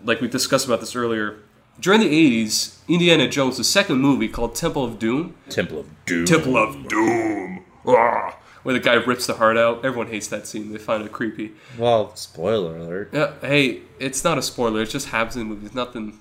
like 0.03 0.19
we 0.21 0.27
discussed 0.27 0.65
about 0.65 0.79
this 0.79 0.95
earlier, 0.95 1.37
during 1.79 1.99
the 1.99 2.09
'80s, 2.09 2.77
Indiana 2.87 3.27
Jones' 3.27 3.57
the 3.57 3.63
second 3.65 3.99
movie 3.99 4.27
called 4.29 4.55
Temple 4.55 4.83
of 4.83 4.97
Doom. 4.97 5.35
Temple 5.49 5.79
of 5.81 6.05
Doom. 6.07 6.25
Temple 6.25 6.57
of 6.57 6.87
Doom. 6.87 7.63
Ah, 7.85 8.35
where 8.63 8.73
the 8.73 8.79
guy 8.79 8.93
rips 8.95 9.27
the 9.27 9.35
heart 9.35 9.57
out. 9.57 9.83
Everyone 9.85 10.07
hates 10.07 10.27
that 10.27 10.45
scene. 10.47 10.71
They 10.71 10.77
find 10.79 11.03
it 11.03 11.11
creepy. 11.11 11.53
Well, 11.77 12.15
spoiler 12.15 12.77
alert. 12.77 13.09
Yeah, 13.13 13.33
hey, 13.41 13.81
it's 13.99 14.23
not 14.23 14.37
a 14.37 14.41
spoiler. 14.41 14.81
It 14.81 14.89
just 14.89 15.09
happens 15.09 15.35
in 15.35 15.41
the 15.47 15.55
movie. 15.55 15.65
It's 15.67 15.75
nothing. 15.75 16.19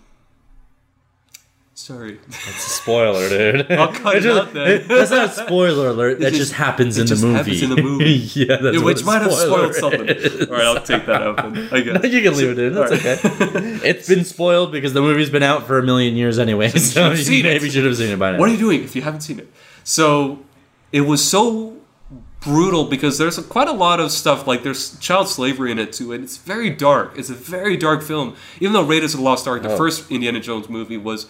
Sorry. 1.74 2.18
It's 2.26 2.46
a 2.48 2.70
spoiler, 2.70 3.28
dude. 3.28 3.70
I'll 3.78 3.92
cut 3.92 4.16
It 4.16 4.24
it 4.24 4.34
out 4.34 4.54
then. 4.54 4.66
it- 4.66 4.88
that's 4.88 5.10
not 5.10 5.26
a 5.26 5.32
spoiler 5.32 5.88
alert. 5.88 6.20
That 6.20 6.30
just- 6.30 6.38
just, 6.40 6.52
happens 6.54 6.96
in 6.96 7.06
just 7.06 7.20
the 7.20 7.26
movie. 7.28 7.36
happens 7.38 7.62
in 7.62 7.70
the 7.70 7.82
movie. 7.82 8.04
yeah, 8.34 8.56
that's 8.62 8.76
Yeah, 8.78 8.82
which 8.82 9.04
might 9.04 9.20
have 9.20 9.32
spoiled 9.34 9.74
something. 9.74 10.00
All 10.08 10.56
right, 10.56 10.64
I'll 10.64 10.82
take 10.82 11.04
that 11.04 11.20
out. 11.22 11.36
Then, 11.36 11.68
I 11.70 11.80
guess. 11.82 12.04
you 12.10 12.22
can 12.22 12.34
leave 12.34 12.48
it 12.50 12.58
in. 12.58 12.74
That's 12.74 12.92
Alright. 12.92 13.24
okay. 13.56 13.88
It's 13.90 14.08
been 14.08 14.24
spoiled 14.24 14.72
because 14.72 14.94
the 14.94 15.02
movie's 15.02 15.28
been 15.28 15.42
out 15.42 15.66
for 15.66 15.78
a 15.78 15.82
million 15.82 16.16
years 16.16 16.38
anyway. 16.38 16.70
So 16.70 17.10
have 17.10 17.18
you 17.28 17.42
maybe 17.42 17.68
should 17.68 17.84
have 17.84 17.96
seen 17.96 18.08
it 18.10 18.18
by 18.18 18.32
now. 18.32 18.38
What 18.38 18.48
are 18.48 18.52
you 18.52 18.58
doing 18.58 18.82
if 18.82 18.96
you 18.96 19.02
haven't 19.02 19.20
seen 19.20 19.38
it? 19.38 19.52
So 19.84 20.38
it 20.92 21.02
was 21.02 21.22
so 21.22 21.76
brutal 22.46 22.84
because 22.84 23.18
there's 23.18 23.36
a, 23.36 23.42
quite 23.42 23.68
a 23.68 23.72
lot 23.72 24.00
of 24.00 24.10
stuff 24.12 24.46
like 24.46 24.62
there's 24.62 24.98
child 25.00 25.28
slavery 25.28 25.70
in 25.70 25.78
it 25.78 25.92
too, 25.92 26.12
and 26.12 26.24
it's 26.24 26.36
very 26.38 26.70
dark. 26.70 27.12
It's 27.18 27.28
a 27.28 27.34
very 27.34 27.76
dark 27.76 28.02
film. 28.02 28.36
Even 28.60 28.72
though 28.72 28.84
Raiders 28.84 29.12
of 29.12 29.18
the 29.20 29.24
Lost 29.24 29.46
Ark, 29.46 29.62
the 29.62 29.72
Oh. 29.72 29.76
first 29.76 30.10
Indiana 30.10 30.40
Jones 30.40 30.68
movie, 30.70 30.96
was 30.96 31.26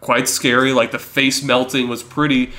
quite 0.00 0.28
scary. 0.28 0.72
Like 0.72 0.92
the 0.92 0.98
face 0.98 1.42
melting 1.42 1.88
was 1.88 2.02
pretty. 2.02 2.52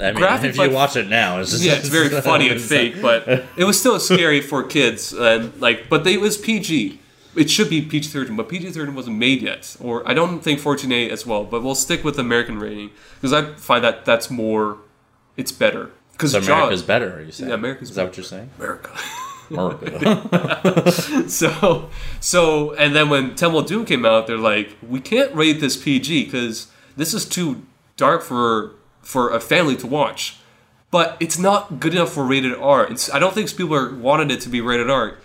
I 0.00 0.06
mean, 0.06 0.14
graphic, 0.16 0.50
if 0.50 0.56
you 0.56 0.62
like- 0.62 0.72
watch 0.72 0.96
it 0.96 1.08
now, 1.08 1.38
it's 1.40 1.52
just 1.52 1.62
Yeah, 1.62 1.74
it's 1.74 1.88
very 1.88 2.08
funny 2.22 2.48
and 2.48 2.60
fake, 2.60 3.00
but 3.00 3.26
it 3.56 3.64
was 3.64 3.78
still 3.78 4.00
scary 4.00 4.40
for 4.40 4.62
kids. 4.64 5.12
And 5.12 5.52
like, 5.60 5.88
but 5.88 6.02
they, 6.04 6.14
it 6.14 6.20
was 6.20 6.36
PG. 6.36 6.98
It 7.36 7.48
should 7.48 7.70
be 7.70 7.80
PG 7.80 8.08
thirteen, 8.08 8.36
but 8.36 8.48
PG 8.48 8.72
thirteen 8.72 8.94
wasn't 8.94 9.16
made 9.16 9.40
yet, 9.42 9.76
or 9.80 10.06
I 10.06 10.12
don't 10.12 10.40
think 10.40 10.60
fourteen 10.60 10.92
A 10.92 11.08
as 11.08 11.24
well. 11.24 11.44
But 11.44 11.62
we'll 11.62 11.74
stick 11.74 12.02
with 12.04 12.18
American 12.18 12.58
rating 12.58 12.90
because 13.14 13.32
I 13.32 13.52
find 13.54 13.82
that 13.84 14.04
that's 14.04 14.30
more, 14.30 14.78
it's 15.36 15.52
better. 15.52 15.90
Because 16.12 16.32
So 16.32 16.38
America's 16.38 16.82
better. 16.82 17.16
Are 17.18 17.22
you 17.22 17.32
saying? 17.32 17.50
Yeah, 17.50 17.54
America's 17.56 17.90
Is 17.90 17.96
that 17.96 18.06
what 18.06 18.16
you're 18.16 18.24
saying? 18.24 18.50
America. 18.58 18.90
America. 19.50 20.90
so 21.28 21.90
so 22.20 22.74
and 22.74 22.94
then 22.94 23.10
when 23.10 23.34
Temple 23.34 23.62
Doom 23.62 23.84
came 23.84 24.04
out, 24.04 24.26
they're 24.26 24.38
like, 24.38 24.76
we 24.86 25.00
can't 25.00 25.34
rate 25.34 25.60
this 25.60 25.76
PG 25.82 26.24
because 26.24 26.70
this 26.96 27.14
is 27.14 27.24
too 27.26 27.62
dark 27.96 28.22
for 28.22 28.72
for 29.02 29.30
a 29.30 29.40
family 29.40 29.76
to 29.76 29.86
watch. 29.86 30.36
But 30.90 31.16
it's 31.20 31.38
not 31.38 31.80
good 31.80 31.94
enough 31.94 32.12
for 32.12 32.24
rated 32.24 32.54
R. 32.54 32.86
It's, 32.86 33.12
I 33.12 33.18
don't 33.18 33.32
think 33.32 33.48
Spielberg 33.48 33.98
wanted 33.98 34.30
it 34.30 34.42
to 34.42 34.50
be 34.50 34.60
rated 34.60 34.90
R. 34.90 35.16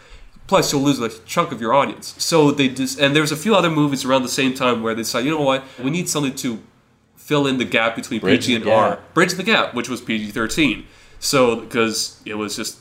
Plus, 0.48 0.72
you'll 0.72 0.82
lose 0.82 1.00
a 1.02 1.10
chunk 1.26 1.52
of 1.52 1.60
your 1.60 1.74
audience. 1.74 2.16
So 2.18 2.52
they 2.52 2.70
just 2.70 3.00
and 3.00 3.16
there's 3.16 3.34
a 3.34 3.38
few 3.38 3.54
other 3.54 3.70
movies 3.70 4.06
around 4.06 4.24
the 4.24 4.30
same 4.30 4.54
time 4.54 4.82
where 4.82 4.96
they 4.96 5.04
said, 5.04 5.26
you 5.26 5.32
know 5.32 5.42
what, 5.42 5.64
we 5.84 5.90
need 5.90 6.08
something 6.08 6.36
to 6.36 6.62
fill 7.28 7.46
in 7.46 7.58
the 7.58 7.66
gap 7.66 7.94
between 7.94 8.22
Bridge 8.22 8.48
PG 8.48 8.64
the 8.64 8.72
and 8.72 8.80
R. 8.80 9.00
Bridge 9.14 9.34
the 9.34 9.44
gap, 9.44 9.74
which 9.74 9.90
was 9.90 10.00
PG 10.00 10.32
thirteen. 10.32 10.88
So 11.20 11.58
because 11.58 12.22
it 12.26 12.36
was 12.36 12.56
just 12.56 12.80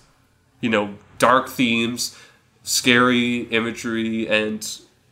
you 0.60 0.70
know 0.70 0.94
dark 1.18 1.48
themes, 1.48 2.16
scary 2.62 3.40
imagery, 3.50 4.28
and 4.28 4.66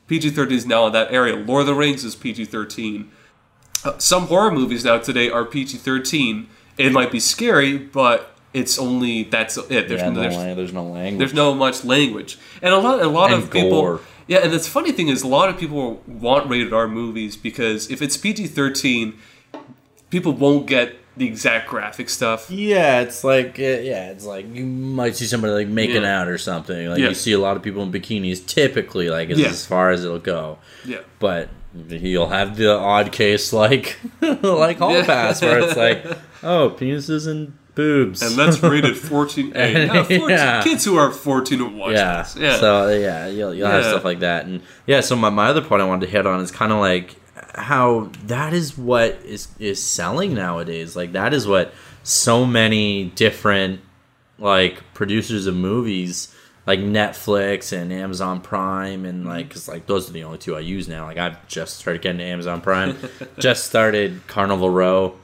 PG 0.07 0.31
thirteen 0.31 0.57
is 0.57 0.67
now 0.67 0.87
in 0.87 0.93
that 0.93 1.13
area. 1.13 1.35
Lord 1.37 1.63
of 1.63 1.67
the 1.67 1.75
Rings 1.75 2.05
is 2.05 2.15
PG 2.15 2.47
thirteen. 2.47 3.11
Uh, 3.85 3.99
some 3.99 4.29
horror 4.29 4.53
movies 4.53 4.85
now 4.85 4.99
today 4.99 5.29
are 5.29 5.45
PG 5.45 5.79
thirteen. 5.79 6.49
It 6.79 6.93
might 6.93 7.11
be 7.11 7.21
scary, 7.21 7.77
but 7.77 8.37
it's 8.53 8.79
only 8.79 9.25
that's 9.25 9.57
it. 9.57 9.69
There's, 9.89 10.01
yeah, 10.01 10.11
no, 10.11 10.21
there's, 10.21 10.37
there's 10.57 10.73
no 10.73 10.85
language. 10.85 11.19
there's 11.19 11.35
no 11.35 11.55
much 11.55 11.85
language, 11.85 12.39
and 12.63 12.73
a 12.73 12.79
lot 12.79 13.01
a 13.01 13.09
lot 13.09 13.33
And 13.33 13.43
of 13.43 13.51
people. 13.51 14.01
Yeah, 14.27 14.39
and 14.39 14.53
the 14.53 14.59
funny 14.59 14.93
thing 14.93 15.09
is, 15.09 15.23
a 15.23 15.29
lot 15.29 15.49
of 15.49 15.59
people 15.59 16.03
want 16.07 16.49
rated 16.49 16.73
R 16.73 16.89
movies 16.89 17.37
because 17.37 17.91
if 17.91 18.01
it's 18.03 18.17
PG 18.17 18.47
thirteen, 18.49 19.19
people 20.11 20.33
won't 20.33 20.67
get 20.67 20.97
the 21.17 21.27
exact 21.27 21.69
graphic 21.69 22.09
stuff. 22.09 22.51
Yeah, 22.51 23.01
it's 23.01 23.23
like 23.23 23.59
uh, 23.59 23.63
yeah, 23.63 24.11
it's 24.11 24.25
like 24.25 24.53
you 24.55 24.65
might 24.67 25.15
see 25.17 25.27
somebody 25.27 25.53
like 25.53 25.69
making 25.69 26.03
Yeah. 26.03 26.23
out 26.23 26.29
or 26.29 26.39
something. 26.39 26.89
Like 26.89 26.99
Yeah. 26.99 27.09
you 27.11 27.15
see 27.15 27.33
a 27.33 27.39
lot 27.39 27.57
of 27.57 27.63
people 27.63 27.83
in 27.83 27.93
bikinis. 27.93 28.45
Typically, 28.45 29.11
like 29.11 29.29
Yeah. 29.29 29.49
as 29.49 29.65
far 29.67 29.91
as 29.91 30.05
it'll 30.05 30.19
go. 30.19 30.59
Yeah. 30.85 30.99
But 31.19 31.51
you'll 31.89 32.29
have 32.29 32.57
the 32.57 32.71
odd 32.73 33.13
case 33.13 33.53
like 33.53 33.97
like 34.21 34.79
Hall. 34.79 35.03
Pass 35.05 35.43
where 35.43 35.59
it's 35.61 35.77
like 35.77 36.05
oh 36.43 36.71
penises 36.79 37.27
and 37.29 37.57
boobs. 37.75 38.23
And 38.23 38.37
that's 38.37 38.63
rated 38.63 38.95
14A. 38.95 39.55
Yeah, 39.55 40.03
14, 40.05 40.29
Yeah. 40.29 40.63
Kids 40.63 40.85
who 40.85 40.97
are 40.97 41.11
14 41.11 41.59
will 41.59 41.79
watch 41.79 41.93
yeah. 41.93 42.23
this. 42.23 42.37
Yeah. 42.37 42.57
So 42.59 42.89
yeah, 42.89 43.27
you'll 43.27 43.55
you'll 43.55 43.69
have 43.69 43.83
Yeah. 43.83 43.91
stuff 43.91 44.05
like 44.05 44.21
that, 44.21 44.47
and 44.47 44.63
yeah. 44.87 45.01
So 45.01 45.17
my, 45.17 45.31
my 45.31 45.47
other 45.49 45.63
point 45.63 45.83
I 45.83 45.87
wanted 45.87 46.07
to 46.07 46.13
hit 46.13 46.27
on 46.27 46.41
is 46.41 46.51
kind 46.51 46.73
of 46.73 46.79
like 46.79 47.17
how 47.55 48.11
that 48.27 48.53
is 48.53 48.77
what 48.77 49.13
is 49.25 49.49
is 49.59 49.83
selling 49.83 50.35
nowadays. 50.35 50.97
Like 50.97 51.13
that 51.13 51.35
is 51.35 51.47
what 51.47 51.73
so 52.03 52.45
many 52.45 53.07
different 53.11 53.81
like 54.39 54.83
producers 54.95 55.47
of 55.47 55.55
movies 55.55 56.35
like 56.67 56.81
Netflix 56.81 57.73
and 57.77 57.93
Amazon 57.93 58.41
Prime 58.41 59.05
and 59.05 59.21
mm-hmm. 59.21 59.29
like 59.29 59.51
cuz 59.51 59.69
like 59.69 59.87
those 59.87 60.09
are 60.09 60.13
the 60.13 60.25
only 60.25 60.39
two 60.39 60.57
I 60.57 60.61
use 60.61 60.89
now. 60.89 61.05
Like 61.05 61.19
I've 61.19 61.47
just 61.47 61.79
started 61.79 62.03
getting 62.03 62.19
to 62.19 62.25
Amazon 62.25 62.61
Prime. 62.61 62.97
just 63.39 63.65
started 63.65 64.27
Carnival 64.27 64.71
Row. 64.71 65.15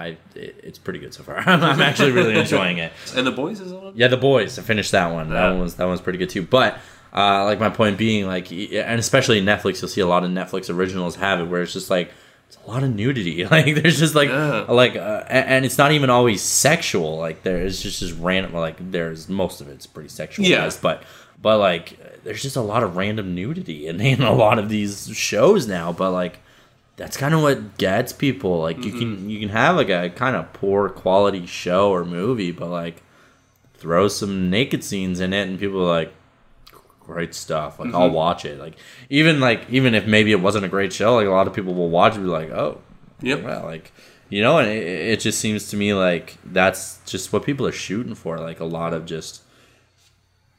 I 0.00 0.16
it, 0.34 0.60
it's 0.62 0.78
pretty 0.78 0.98
good 0.98 1.12
so 1.14 1.22
far. 1.22 1.38
I'm, 1.38 1.62
I'm 1.70 1.80
actually 1.80 2.12
really 2.12 2.38
enjoying 2.38 2.78
it. 2.78 2.92
and 3.16 3.26
the 3.26 3.30
boys 3.32 3.60
is 3.60 3.72
on? 3.72 3.92
Yeah, 3.96 4.08
the 4.08 4.16
boys. 4.16 4.58
I 4.58 4.62
finished 4.62 4.92
that 4.92 5.12
one. 5.12 5.30
That 5.30 5.50
one 5.50 5.60
was 5.60 5.74
that 5.76 5.84
one's 5.86 6.00
pretty 6.00 6.18
good 6.18 6.30
too. 6.30 6.42
But 6.42 6.78
uh, 7.12 7.44
like 7.44 7.58
my 7.60 7.70
point 7.70 7.98
being, 7.98 8.26
like, 8.26 8.50
and 8.52 9.00
especially 9.00 9.40
Netflix, 9.42 9.82
you'll 9.82 9.88
see 9.88 10.00
a 10.00 10.06
lot 10.06 10.24
of 10.24 10.30
Netflix 10.30 10.72
originals 10.72 11.16
have 11.16 11.40
it 11.40 11.44
where 11.44 11.62
it's 11.62 11.72
just 11.72 11.90
like 11.90 12.12
it's 12.48 12.56
a 12.66 12.70
lot 12.70 12.82
of 12.82 12.94
nudity. 12.94 13.44
Like 13.50 13.74
there's 13.76 13.98
just 13.98 14.14
like 14.14 14.28
Yeah. 14.28 14.64
like, 14.68 14.96
uh, 14.96 15.24
and 15.28 15.64
it's 15.64 15.78
not 15.78 15.92
even 15.92 16.10
always 16.10 16.40
sexual. 16.42 17.18
Like 17.18 17.42
there's 17.42 17.82
just 17.82 18.00
just 18.00 18.16
random. 18.20 18.52
Like 18.54 18.76
there's 18.90 19.28
most 19.28 19.60
of 19.60 19.68
it's 19.68 19.86
pretty 19.86 20.08
sexual. 20.08 20.46
Yeah. 20.46 20.70
but 20.82 21.02
but 21.42 21.58
like 21.58 22.22
there's 22.24 22.42
just 22.42 22.56
a 22.56 22.60
lot 22.60 22.82
of 22.82 22.96
random 22.96 23.34
nudity 23.34 23.86
in, 23.88 24.00
in 24.00 24.22
a 24.22 24.32
lot 24.32 24.58
of 24.58 24.68
these 24.68 25.08
shows 25.14 25.66
now. 25.66 25.92
But 25.92 26.10
like 26.12 26.38
that's 27.00 27.16
kind 27.16 27.32
of 27.34 27.40
what 27.40 27.78
gets 27.78 28.12
people. 28.12 28.60
Like 28.60 28.84
you 28.84 28.92
Mm-hmm. 28.92 28.98
can 29.16 29.30
you 29.30 29.40
can 29.40 29.48
have 29.48 29.74
like 29.76 29.88
a 29.88 30.10
kind 30.10 30.36
of 30.36 30.52
poor 30.52 30.88
quality 30.90 31.46
show 31.46 31.90
or 31.90 32.04
movie, 32.04 32.52
but 32.52 32.68
like 32.68 33.02
throw 33.74 34.06
some 34.08 34.50
naked 34.50 34.84
scenes 34.84 35.18
in 35.20 35.32
it, 35.32 35.48
and 35.48 35.58
people 35.58 35.80
are 35.82 35.96
like, 36.00 36.12
great 37.00 37.34
stuff. 37.34 37.78
Like 37.78 37.88
Mm-hmm. 37.88 37.96
I'll 37.96 38.10
watch 38.10 38.44
it. 38.44 38.58
Like 38.58 38.76
even 39.08 39.40
like 39.40 39.62
even 39.70 39.94
if 39.94 40.06
maybe 40.06 40.30
it 40.32 40.40
wasn't 40.40 40.64
a 40.66 40.68
great 40.68 40.92
show, 40.92 41.14
like 41.16 41.26
a 41.26 41.30
lot 41.30 41.46
of 41.46 41.54
people 41.54 41.74
will 41.74 41.90
watch 41.90 42.12
it, 42.12 42.16
and 42.18 42.26
be 42.26 42.30
like, 42.30 42.50
oh, 42.50 42.80
yeah, 43.22 43.36
well, 43.36 43.64
like 43.64 43.92
you 44.28 44.42
know, 44.42 44.58
and 44.58 44.68
it, 44.70 44.86
it 45.12 45.20
just 45.20 45.40
seems 45.40 45.68
to 45.70 45.76
me 45.76 45.94
like 45.94 46.36
that's 46.44 47.00
just 47.06 47.32
what 47.32 47.44
people 47.44 47.66
are 47.66 47.72
shooting 47.72 48.14
for. 48.14 48.38
Like 48.38 48.60
a 48.60 48.64
lot 48.66 48.92
of 48.94 49.06
just 49.06 49.42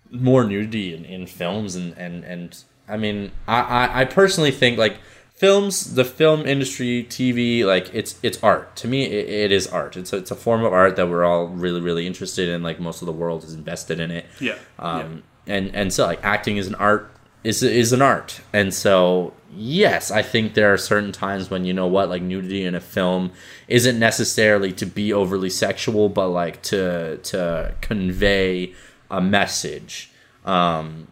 more 0.10 0.44
nudity 0.44 0.94
in, 0.96 1.06
in 1.06 1.26
films 1.28 1.76
and 1.76 1.96
and 1.98 2.24
and 2.26 2.64
I 2.90 2.98
mean 2.98 3.32
I, 3.48 3.62
I 3.62 4.02
I 4.02 4.06
personally 4.06 4.52
think 4.52 4.78
like 4.78 4.98
films 5.42 5.96
the 5.96 6.06
film 6.06 6.46
industry 6.46 7.04
TV 7.10 7.66
like 7.66 7.90
it's 7.96 8.14
it's 8.22 8.38
art. 8.44 8.76
To 8.76 8.88
me 8.88 9.06
it, 9.06 9.28
it 9.28 9.52
is 9.52 9.66
art. 9.66 9.98
It's 9.98 10.14
a, 10.14 10.18
it's 10.18 10.30
a 10.30 10.36
form 10.36 10.64
of 10.64 10.72
art 10.72 10.98
that 10.98 11.10
we're 11.10 11.26
all 11.26 11.48
really 11.48 11.82
really 11.82 12.06
interested 12.06 12.48
in 12.48 12.62
like 12.62 12.80
most 12.80 13.02
of 13.02 13.08
the 13.08 13.12
world 13.12 13.44
is 13.44 13.56
invested 13.56 14.00
in 14.00 14.12
it. 14.12 14.28
Yeah. 14.40 14.60
um 14.78 15.24
and 15.48 15.76
and 15.76 15.92
so 15.92 16.06
like 16.06 16.24
acting 16.24 16.58
is 16.58 16.68
an 16.68 16.76
art 16.76 17.10
is 17.44 17.64
is 17.64 17.92
an 17.92 18.04
art. 18.04 18.42
And 18.54 18.72
so 18.72 19.34
yes 19.54 20.12
i 20.12 20.22
think 20.22 20.54
there 20.54 20.72
are 20.72 20.78
certain 20.78 21.12
times 21.12 21.50
when 21.50 21.66
you 21.66 21.74
know 21.74 21.88
what 21.88 22.08
like 22.08 22.22
nudity 22.22 22.64
in 22.64 22.74
a 22.74 22.80
film 22.80 23.32
isn't 23.68 24.00
necessarily 24.00 24.72
to 24.72 24.86
be 24.86 25.12
overly 25.12 25.50
sexual 25.50 26.08
but 26.08 26.30
like 26.30 26.62
to 26.62 27.18
to 27.18 27.74
convey 27.82 28.74
a 29.10 29.20
message. 29.20 30.12
Um 30.46 31.08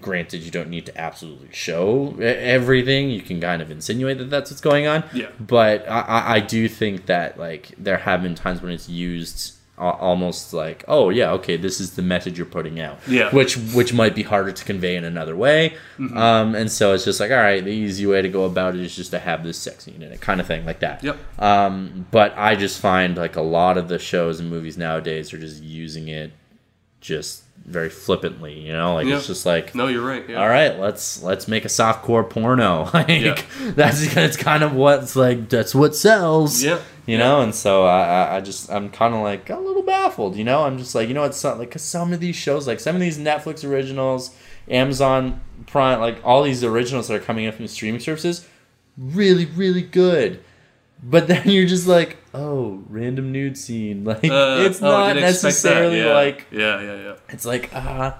Granted, 0.00 0.42
you 0.42 0.50
don't 0.50 0.68
need 0.68 0.84
to 0.86 1.00
absolutely 1.00 1.48
show 1.52 2.16
everything. 2.20 3.08
You 3.10 3.22
can 3.22 3.40
kind 3.40 3.62
of 3.62 3.70
insinuate 3.70 4.18
that 4.18 4.30
that's 4.30 4.50
what's 4.50 4.60
going 4.60 4.86
on. 4.88 5.04
Yeah. 5.12 5.28
But 5.38 5.88
I, 5.88 6.00
I- 6.00 6.32
I 6.34 6.40
do 6.40 6.68
think 6.68 7.06
that 7.06 7.38
like 7.38 7.70
there 7.78 7.98
have 7.98 8.22
been 8.22 8.34
times 8.34 8.60
when 8.62 8.72
it's 8.72 8.88
used 8.88 9.52
almost 9.78 10.52
like, 10.54 10.84
oh 10.88 11.10
yeah, 11.10 11.30
okay, 11.32 11.56
this 11.56 11.80
is 11.80 11.96
the 11.96 12.02
message 12.02 12.38
you're 12.38 12.46
putting 12.46 12.80
out. 12.80 12.98
Yeah. 13.06 13.30
Which 13.30 13.56
which 13.74 13.92
might 13.92 14.14
be 14.14 14.22
harder 14.22 14.50
to 14.50 14.64
convey 14.64 14.96
in 14.96 15.04
another 15.04 15.36
way. 15.36 15.76
Mm-hmm. 15.98 16.16
Um, 16.16 16.54
and 16.54 16.70
so 16.72 16.94
it's 16.94 17.04
just 17.04 17.20
like, 17.20 17.30
all 17.30 17.36
right, 17.36 17.62
the 17.62 17.70
easy 17.70 18.06
way 18.06 18.22
to 18.22 18.28
go 18.28 18.44
about 18.44 18.74
it 18.74 18.80
is 18.80 18.96
just 18.96 19.10
to 19.12 19.18
have 19.18 19.44
this 19.44 19.58
sex 19.58 19.84
scene 19.84 20.02
in 20.02 20.10
it, 20.12 20.20
kind 20.20 20.40
of 20.40 20.46
thing, 20.46 20.64
like 20.64 20.80
that. 20.80 21.04
Yep. 21.04 21.16
Um, 21.40 22.06
but 22.10 22.32
I 22.36 22.56
just 22.56 22.80
find 22.80 23.16
like 23.16 23.36
a 23.36 23.42
lot 23.42 23.76
of 23.78 23.88
the 23.88 23.98
shows 23.98 24.40
and 24.40 24.48
movies 24.50 24.78
nowadays 24.78 25.32
are 25.34 25.38
just 25.38 25.62
using 25.62 26.08
it 26.08 26.32
just 27.06 27.42
very 27.64 27.88
flippantly, 27.88 28.58
you 28.60 28.72
know, 28.72 28.94
like 28.94 29.06
Yeah. 29.06 29.16
it's 29.16 29.26
just 29.26 29.46
like 29.46 29.74
No, 29.74 29.86
you're 29.88 30.06
right. 30.06 30.24
Yeah. 30.28 30.40
all 30.40 30.48
right, 30.48 30.78
let's 30.78 31.22
let's 31.22 31.48
make 31.48 31.64
a 31.64 31.68
softcore 31.68 32.28
porno. 32.28 32.88
like 32.94 33.08
Yeah. 33.08 33.40
that's 33.74 34.14
that's 34.14 34.36
kind 34.36 34.62
of 34.62 34.74
what's 34.74 35.16
like 35.16 35.48
that's 35.48 35.74
what 35.74 35.94
sells. 35.96 36.62
Yeah. 36.62 36.78
You 37.06 37.18
know, 37.18 37.40
and 37.40 37.54
so 37.54 37.86
I, 37.86 38.00
I- 38.02 38.36
I 38.36 38.40
just 38.40 38.70
I'm 38.70 38.90
kind 38.90 39.14
of 39.14 39.20
like 39.22 39.48
a 39.50 39.58
little 39.58 39.82
baffled. 39.82 40.36
You 40.36 40.44
know, 40.44 40.64
I'm 40.64 40.76
just 40.78 40.94
like 40.94 41.08
you 41.08 41.14
know 41.14 41.22
what, 41.22 41.34
some, 41.34 41.58
like 41.58 41.70
'cause 41.70 41.82
some 41.82 42.12
of 42.12 42.20
these 42.20 42.36
shows, 42.36 42.66
like 42.66 42.80
some 42.80 42.94
of 42.96 43.00
these 43.00 43.18
Netflix 43.18 43.64
originals, 43.68 44.30
Amazon 44.68 45.40
Prime, 45.66 46.00
like 46.00 46.18
all 46.24 46.42
these 46.42 46.62
originals 46.64 47.06
that 47.08 47.14
are 47.14 47.20
coming 47.24 47.44
in 47.44 47.52
from 47.52 47.66
streaming 47.68 48.00
services, 48.00 48.46
really 48.98 49.46
really 49.46 49.82
good. 49.82 50.40
But 51.02 51.28
then 51.28 51.48
you're 51.50 51.66
just 51.66 51.86
like, 51.86 52.16
oh, 52.36 52.82
random 52.88 53.32
nude 53.32 53.56
scene. 53.58 54.04
Like 54.10 54.24
Uh, 54.24 54.58
it's 54.66 54.80
oh, 54.82 54.86
not 54.86 55.14
that. 55.14 55.20
necessarily 55.20 55.98
Yeah. 56.00 56.12
like 56.14 56.46
Yeah, 56.50 56.80
yeah, 56.80 56.96
yeah. 57.04 57.14
it's 57.30 57.44
like 57.46 57.70
uh 57.74 58.12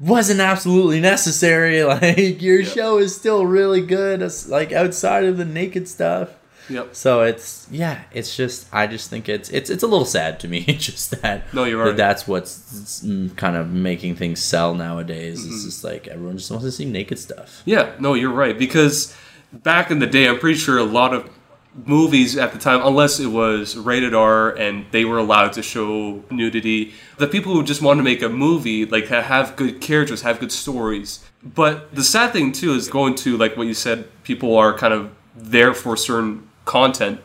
wasn't 0.00 0.40
absolutely 0.40 1.00
necessary 1.00 1.82
like 1.94 2.42
your 2.42 2.60
Yeah. 2.60 2.68
show 2.68 2.98
is 2.98 3.14
still 3.14 3.46
really 3.46 3.80
good 3.80 4.20
like 4.48 4.72
outside 4.72 5.24
of 5.24 5.36
the 5.36 5.44
naked 5.44 5.86
stuff 5.88 6.28
Yep. 6.68 6.94
so 6.94 7.22
it's 7.22 7.66
yeah 7.70 8.02
it's 8.12 8.36
just 8.36 8.66
i 8.72 8.86
just 8.86 9.10
think 9.10 9.28
it's 9.28 9.48
it's 9.50 9.68
it's 9.68 9.82
a 9.82 9.86
little 9.86 10.04
sad 10.06 10.38
to 10.40 10.48
me 10.48 10.60
just 10.88 11.10
that 11.22 11.52
No, 11.52 11.64
you're 11.64 11.82
that 11.84 11.88
right. 11.90 11.96
that's 11.96 12.26
what's 12.28 13.00
mm, 13.04 13.36
kind 13.36 13.56
of 13.56 13.68
making 13.70 14.16
things 14.16 14.40
sell 14.42 14.74
nowadays 14.74 15.40
Mm-hmm. 15.44 15.54
it's 15.54 15.64
just 15.64 15.84
like 15.84 16.06
everyone 16.08 16.38
just 16.38 16.50
wants 16.50 16.64
to 16.64 16.72
see 16.72 16.84
naked 16.84 17.18
stuff 17.18 17.62
Yeah, 17.64 17.92
no, 17.98 18.14
you're 18.14 18.30
right. 18.32 18.56
Because 18.58 19.14
back 19.52 19.90
in 19.90 19.98
the 19.98 20.06
day, 20.06 20.26
I'm 20.28 20.38
pretty 20.38 20.58
sure 20.58 20.78
a 20.78 20.84
lot 20.84 21.12
of 21.12 21.28
movies 21.74 22.36
at 22.36 22.52
the 22.52 22.58
time, 22.58 22.84
unless 22.84 23.18
it 23.18 23.26
was 23.26 23.76
rated 23.76 24.14
R 24.14 24.50
and 24.50 24.84
they 24.90 25.04
were 25.04 25.18
allowed 25.18 25.52
to 25.54 25.62
show 25.62 26.22
nudity, 26.30 26.92
the 27.18 27.26
people 27.26 27.52
who 27.54 27.62
just 27.62 27.82
want 27.82 27.98
to 27.98 28.04
make 28.04 28.22
a 28.22 28.28
movie, 28.28 28.84
like 28.84 29.06
have 29.08 29.56
good 29.56 29.80
characters, 29.80 30.22
have 30.22 30.38
good 30.40 30.52
stories. 30.52 31.24
But 31.42 31.94
the 31.94 32.04
sad 32.04 32.32
thing 32.32 32.52
too 32.52 32.74
is 32.74 32.88
going 32.88 33.14
to 33.16 33.36
like 33.36 33.56
what 33.56 33.66
you 33.66 33.74
said, 33.74 34.08
people 34.22 34.56
are 34.56 34.76
kind 34.76 34.92
of 34.92 35.10
there 35.34 35.74
for 35.74 35.96
certain 35.96 36.48
content. 36.64 37.20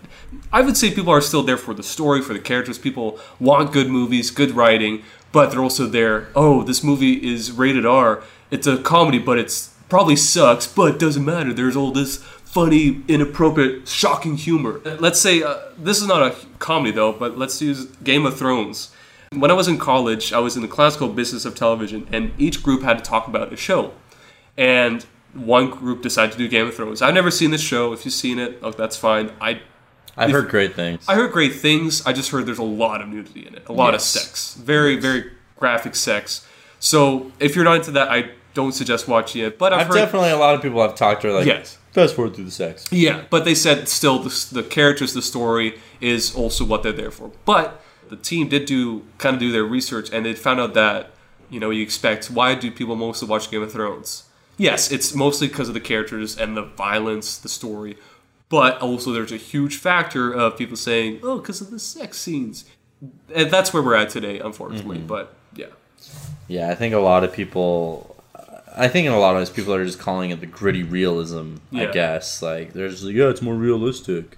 I 0.51 0.61
would 0.61 0.77
say 0.77 0.91
people 0.91 1.11
are 1.11 1.21
still 1.21 1.43
there 1.43 1.57
for 1.57 1.73
the 1.73 1.83
story, 1.83 2.21
for 2.21 2.33
the 2.33 2.39
characters. 2.39 2.77
People 2.77 3.19
want 3.39 3.71
good 3.71 3.89
movies, 3.89 4.31
good 4.31 4.51
writing, 4.51 5.03
but 5.31 5.51
they're 5.51 5.61
also 5.61 5.87
there. 5.87 6.29
Oh, 6.35 6.63
this 6.63 6.83
movie 6.83 7.13
is 7.13 7.51
rated 7.51 7.85
R. 7.85 8.23
It's 8.49 8.67
a 8.67 8.77
comedy, 8.77 9.19
but 9.19 9.37
it's 9.37 9.73
probably 9.89 10.15
sucks, 10.15 10.67
but 10.67 10.95
it 10.95 10.99
doesn't 10.99 11.23
matter. 11.23 11.53
There's 11.53 11.75
all 11.75 11.91
this 11.91 12.23
funny, 12.61 13.03
inappropriate, 13.07 13.87
shocking 13.87 14.35
humor. 14.35 14.79
Let's 14.99 15.19
say 15.19 15.43
uh, 15.43 15.57
this 15.77 16.01
is 16.01 16.07
not 16.07 16.23
a 16.23 16.35
comedy 16.57 16.89
though, 16.91 17.13
but 17.13 17.37
let's 17.37 17.61
use 17.61 17.85
Game 18.03 18.25
of 18.25 18.35
Thrones. 18.35 18.89
When 19.31 19.51
I 19.51 19.53
was 19.53 19.67
in 19.67 19.77
college, 19.77 20.33
I 20.33 20.39
was 20.39 20.55
in 20.55 20.63
the 20.63 20.67
classical 20.67 21.07
business 21.09 21.45
of 21.45 21.53
television, 21.53 22.07
and 22.11 22.31
each 22.39 22.63
group 22.63 22.81
had 22.81 22.97
to 22.97 23.03
talk 23.03 23.27
about 23.27 23.53
a 23.53 23.57
show. 23.57 23.93
And 24.57 25.05
one 25.35 25.69
group 25.69 26.01
decided 26.01 26.31
to 26.31 26.37
do 26.39 26.47
Game 26.47 26.65
of 26.65 26.73
Thrones. 26.75 27.03
I've 27.03 27.13
never 27.13 27.29
seen 27.29 27.51
this 27.51 27.61
show. 27.61 27.93
If 27.93 28.05
you've 28.05 28.13
seen 28.15 28.39
it, 28.39 28.57
oh, 28.63 28.71
that's 28.71 28.97
fine. 28.97 29.31
I 29.39 29.61
i've 30.17 30.29
If- 30.29 30.35
heard 30.35 30.49
great 30.49 30.73
things 30.75 31.05
I 31.07 31.13
heard 31.13 31.31
great 31.31 31.53
things. 31.53 32.03
I 32.07 32.11
just 32.13 32.31
heard 32.31 32.47
there's 32.47 32.57
a 32.57 32.63
lot 32.85 33.01
of 33.01 33.07
nudity 33.07 33.45
in 33.45 33.53
it, 33.53 33.63
a 33.69 33.73
lot 33.73 33.93
Yes. 33.93 34.15
of 34.15 34.21
sex, 34.21 34.55
very 34.55 34.95
very 34.95 35.29
graphic 35.59 35.95
sex. 35.95 36.43
So 36.79 37.31
if 37.39 37.55
you're 37.55 37.65
not 37.65 37.75
into 37.75 37.91
that, 37.91 38.09
I 38.09 38.31
don't 38.55 38.71
suggest 38.71 39.07
watching 39.07 39.43
it. 39.43 39.59
But 39.59 39.73
I've, 39.73 39.81
i've 39.81 39.87
heard, 39.89 39.95
definitely 39.95 40.31
a 40.31 40.37
lot 40.37 40.55
of 40.55 40.63
people 40.63 40.81
I've 40.81 40.95
talked 40.95 41.21
to 41.21 41.27
her 41.27 41.33
like 41.33 41.45
Yes. 41.45 41.77
Fast 41.97 42.15
forward 42.15 42.35
through 42.35 42.45
the 42.45 42.51
sex 42.51 42.85
yeah, 42.91 43.23
but 43.29 43.43
they 43.43 43.55
said 43.55 43.87
still 43.89 44.19
the, 44.19 44.47
the 44.51 44.63
characters, 44.63 45.13
the 45.13 45.21
story 45.21 45.79
is 45.99 46.35
also 46.35 46.63
what 46.63 46.83
they're 46.83 46.91
there 46.91 47.11
for. 47.11 47.31
But 47.43 47.81
the 48.09 48.15
team 48.15 48.49
did 48.49 48.65
do 48.65 49.03
kind 49.17 49.33
of 49.33 49.39
do 49.39 49.51
their 49.51 49.63
research, 49.63 50.11
and 50.13 50.25
they 50.25 50.33
found 50.33 50.59
out 50.59 50.73
that 50.75 51.11
you 51.49 51.59
know 51.59 51.69
you 51.69 51.81
expect 51.81 52.29
why 52.29 52.55
do 52.55 52.69
people 52.71 52.95
mostly 52.95 53.27
watch 53.27 53.49
Game 53.49 53.63
of 53.63 53.71
Thrones? 53.71 54.23
Yes, 54.57 54.91
it's 54.91 55.13
mostly 55.13 55.47
because 55.47 55.67
of 55.67 55.73
the 55.73 55.79
characters 55.79 56.37
and 56.37 56.57
the 56.57 56.63
violence, 56.63 57.37
the 57.37 57.49
story, 57.49 57.97
but 58.49 58.79
also 58.81 59.11
there's 59.11 59.31
a 59.31 59.37
huge 59.37 59.77
factor 59.77 60.31
of 60.31 60.57
people 60.57 60.77
saying, 60.77 61.19
"Oh, 61.23 61.39
because 61.39 61.61
of 61.61 61.71
the 61.71 61.79
sex 61.79 62.19
scenes," 62.19 62.65
and 63.33 63.51
that's 63.51 63.73
where 63.73 63.83
we're 63.83 63.95
at 63.95 64.09
today, 64.09 64.39
unfortunately. 64.39 64.97
Mm-hmm. 64.97 65.07
But 65.07 65.35
yeah, 65.55 65.67
Yeah, 66.47 66.69
I 66.69 66.75
think 66.75 66.93
a 66.93 66.99
lot 66.99 67.23
of 67.23 67.33
people. 67.33 68.15
I 68.77 68.87
think 68.87 69.07
in 69.07 69.13
a 69.13 69.19
lot 69.19 69.35
of 69.35 69.41
ways, 69.41 69.49
people 69.49 69.73
are 69.73 69.83
just 69.85 69.99
calling 69.99 70.29
it 70.31 70.39
the 70.39 70.45
gritty 70.45 70.83
realism. 70.83 71.55
I 71.73 71.85
guess 71.87 72.41
like 72.41 72.73
there's 72.73 73.03
like, 73.03 73.15
yeah, 73.15 73.29
it's 73.29 73.41
more 73.41 73.55
realistic. 73.55 74.37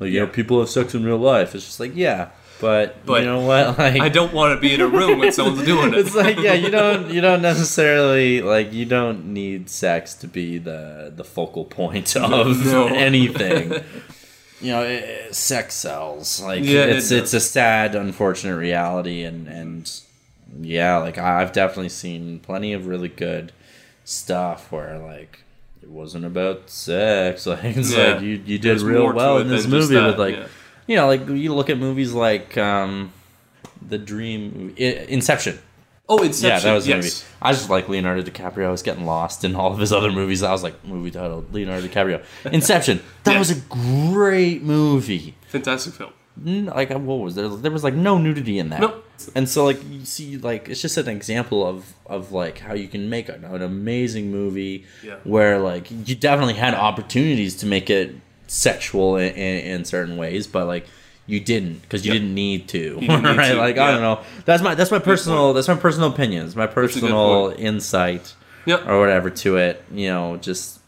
Like 0.00 0.10
you 0.10 0.20
know, 0.20 0.26
people 0.26 0.60
have 0.60 0.68
sex 0.68 0.94
in 0.94 1.04
real 1.04 1.18
life. 1.18 1.54
It's 1.54 1.64
just 1.64 1.80
like 1.80 1.92
yeah, 1.94 2.30
but, 2.60 3.04
But 3.06 3.20
you 3.22 3.26
know 3.26 3.40
what? 3.40 3.78
Like 3.78 4.00
I 4.00 4.08
don't 4.08 4.32
want 4.32 4.56
to 4.56 4.60
be 4.60 4.74
in 4.74 4.80
a 4.80 4.86
room 4.86 5.18
when 5.18 5.32
someone's 5.32 5.64
doing 5.64 5.92
it. 5.94 5.98
it's 6.06 6.14
like 6.14 6.38
yeah, 6.38 6.54
you 6.54 6.70
don't 6.70 7.10
you 7.10 7.20
don't 7.20 7.42
necessarily 7.42 8.42
like 8.42 8.72
you 8.72 8.84
don't 8.84 9.26
need 9.32 9.68
sex 9.70 10.14
to 10.14 10.28
be 10.28 10.58
the 10.58 11.12
the 11.14 11.24
focal 11.24 11.64
point 11.64 12.16
of 12.16 12.64
No. 12.66 12.86
anything. 12.88 13.82
You 14.60 14.72
know, 14.72 14.82
eh, 14.82 15.32
sex 15.32 15.74
sells. 15.74 16.40
Like 16.42 16.64
Yeah, 16.64 16.84
it's 16.84 17.10
does. 17.10 17.12
it's 17.12 17.34
a 17.34 17.40
sad, 17.40 17.94
unfortunate 17.94 18.56
reality, 18.56 19.22
and 19.22 19.46
and 19.48 19.90
yeah, 20.60 20.96
like 20.98 21.18
I've 21.18 21.52
definitely 21.52 21.90
seen 21.90 22.38
plenty 22.40 22.72
of 22.72 22.86
really 22.86 23.08
good 23.08 23.52
stuff 24.06 24.70
where 24.70 24.98
like 24.98 25.40
it 25.82 25.90
wasn't 25.90 26.24
about 26.24 26.70
sex. 26.70 27.44
Like 27.46 27.64
it's 27.64 27.92
Yeah. 27.92 28.14
like 28.14 28.22
you 28.22 28.28
you 28.46 28.58
did 28.58 28.62
There's 28.62 28.84
real 28.84 29.12
well 29.12 29.38
in 29.38 29.48
this 29.48 29.66
movie 29.66 29.94
that, 29.94 30.06
with 30.06 30.18
like 30.18 30.36
yeah. 30.36 30.46
you 30.86 30.96
know 30.96 31.06
like 31.06 31.28
you 31.28 31.52
look 31.52 31.68
at 31.68 31.78
movies 31.78 32.12
like 32.14 32.56
um 32.56 33.12
the 33.86 33.98
Dream 33.98 34.72
Inception. 34.78 35.58
Oh, 36.08 36.22
Inception. 36.22 36.48
Yeah, 36.48 36.60
that 36.60 36.74
was 36.74 36.86
yes. 36.86 37.04
movie. 37.04 37.34
I 37.42 37.52
just 37.52 37.68
like 37.68 37.88
Leonardo 37.88 38.22
DiCaprio. 38.22 38.66
I 38.66 38.70
was 38.70 38.82
getting 38.82 39.04
lost 39.06 39.42
in 39.44 39.56
all 39.56 39.72
of 39.72 39.80
his 39.80 39.92
other 39.92 40.12
movies. 40.12 40.40
I 40.44 40.52
was 40.52 40.62
like, 40.62 40.84
movie 40.84 41.10
titled 41.10 41.52
Leonardo 41.52 41.86
DiCaprio. 41.88 42.24
Inception. 42.44 43.02
That 43.24 43.40
was 43.40 43.50
a 43.50 43.60
great 43.68 44.62
movie. 44.62 45.34
Fantastic 45.48 45.94
film. 45.94 46.12
Like, 46.44 46.90
uh, 46.90 46.98
what 46.98 47.16
was 47.20 47.34
there? 47.34 47.48
There 47.48 47.70
was 47.70 47.82
like 47.84 47.94
no 47.94 48.18
nudity 48.18 48.58
in 48.58 48.68
that. 48.70 48.80
Nope. 48.80 49.02
And 49.34 49.48
so, 49.48 49.64
like, 49.64 49.78
you 49.90 50.04
see, 50.04 50.36
like, 50.36 50.68
it's 50.68 50.82
just 50.82 50.96
an 50.98 51.08
example 51.08 51.66
of 51.66 51.94
of 52.04 52.30
like 52.32 52.58
how 52.58 52.74
you 52.74 52.88
can 52.88 53.08
make 53.08 53.28
an, 53.28 53.44
an 53.44 53.62
amazing 53.62 54.30
movie 54.30 54.84
Yeah. 55.02 55.16
where 55.24 55.58
like 55.58 55.90
you 55.90 56.14
definitely 56.14 56.54
had 56.54 56.74
opportunities 56.74 57.56
to 57.56 57.66
make 57.66 57.88
it 57.90 58.14
sexual 58.48 59.16
in, 59.16 59.32
in, 59.34 59.64
in 59.64 59.84
certain 59.84 60.16
ways, 60.16 60.46
but 60.46 60.66
like 60.66 60.86
you 61.26 61.40
didn't 61.40 61.80
because 61.82 62.06
you 62.06 62.12
Yep. 62.12 62.20
didn't 62.22 62.34
need 62.34 62.68
to, 62.68 63.00
didn't 63.00 63.22
need 63.22 63.36
right? 63.38 63.52
to, 63.52 63.56
Like 63.56 63.78
I 63.78 63.90
don't 63.90 64.02
know. 64.02 64.20
That's 64.44 64.62
my 64.62 64.74
that's 64.74 64.90
my 64.90 64.98
personal 65.00 65.52
that's 65.54 65.66
my 65.68 65.74
personal 65.74 66.10
opinions, 66.12 66.54
my 66.54 66.66
personal 66.66 67.54
insight 67.56 68.34
Yep. 68.66 68.86
or 68.86 69.00
whatever 69.00 69.30
to 69.30 69.56
it. 69.56 69.82
You 69.90 70.08
know, 70.08 70.36
just 70.36 70.80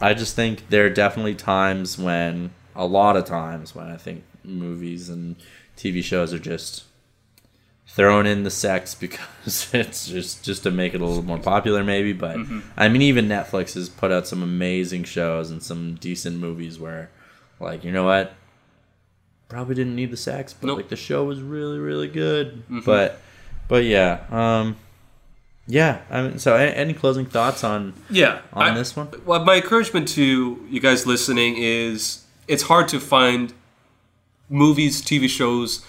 I 0.00 0.12
just 0.14 0.34
think 0.36 0.68
there 0.68 0.84
are 0.86 0.90
definitely 0.90 1.36
times 1.36 1.96
when 1.96 2.50
a 2.74 2.84
lot 2.86 3.16
of 3.16 3.24
times 3.24 3.74
when 3.74 3.86
I 3.86 3.96
think 3.96 4.24
movies 4.44 5.08
and 5.08 5.36
TV 5.76 6.02
shows 6.02 6.32
are 6.32 6.38
just 6.38 6.84
throwing 7.86 8.26
in 8.26 8.42
the 8.42 8.50
sex 8.50 8.94
because 9.04 9.68
it's 9.74 10.06
just 10.06 10.44
just 10.44 10.62
to 10.62 10.70
make 10.70 10.94
it 10.94 11.00
a 11.00 11.04
little 11.04 11.22
more 11.22 11.38
popular 11.38 11.82
maybe 11.84 12.12
but 12.12 12.36
Mm-hmm. 12.36 12.60
i 12.76 12.88
mean 12.88 13.02
even 13.02 13.26
netflix 13.28 13.74
has 13.74 13.88
put 13.90 14.10
out 14.10 14.26
some 14.26 14.42
amazing 14.42 15.04
shows 15.04 15.50
and 15.50 15.62
some 15.62 15.96
decent 15.96 16.38
movies 16.38 16.78
where 16.78 17.10
like 17.60 17.84
you 17.84 17.92
know 17.92 18.04
what 18.04 18.32
probably 19.48 19.74
didn't 19.74 19.94
need 19.94 20.10
the 20.10 20.16
sex 20.16 20.54
but 20.54 20.68
Nope. 20.68 20.76
like 20.78 20.88
the 20.88 20.96
show 20.96 21.24
was 21.24 21.42
really 21.42 21.78
really 21.78 22.08
good 22.08 22.62
but 22.86 23.20
but 23.68 23.84
yeah 23.84 24.20
um 24.30 24.76
yeah 25.66 26.00
i 26.10 26.22
mean 26.22 26.38
so 26.38 26.54
any 26.56 26.94
closing 26.94 27.26
thoughts 27.26 27.62
on 27.62 27.92
Yeah. 28.08 28.40
on 28.54 28.62
I- 28.70 28.74
this 28.74 28.96
one 28.96 29.08
Well, 29.26 29.44
my 29.44 29.56
encouragement 29.56 30.08
to 30.10 30.66
you 30.70 30.80
guys 30.80 31.06
listening 31.06 31.56
is 31.58 32.24
it's 32.48 32.62
hard 32.62 32.88
to 32.88 33.00
find 33.00 33.52
movies, 34.52 35.02
TV 35.02 35.28
shows. 35.28 35.84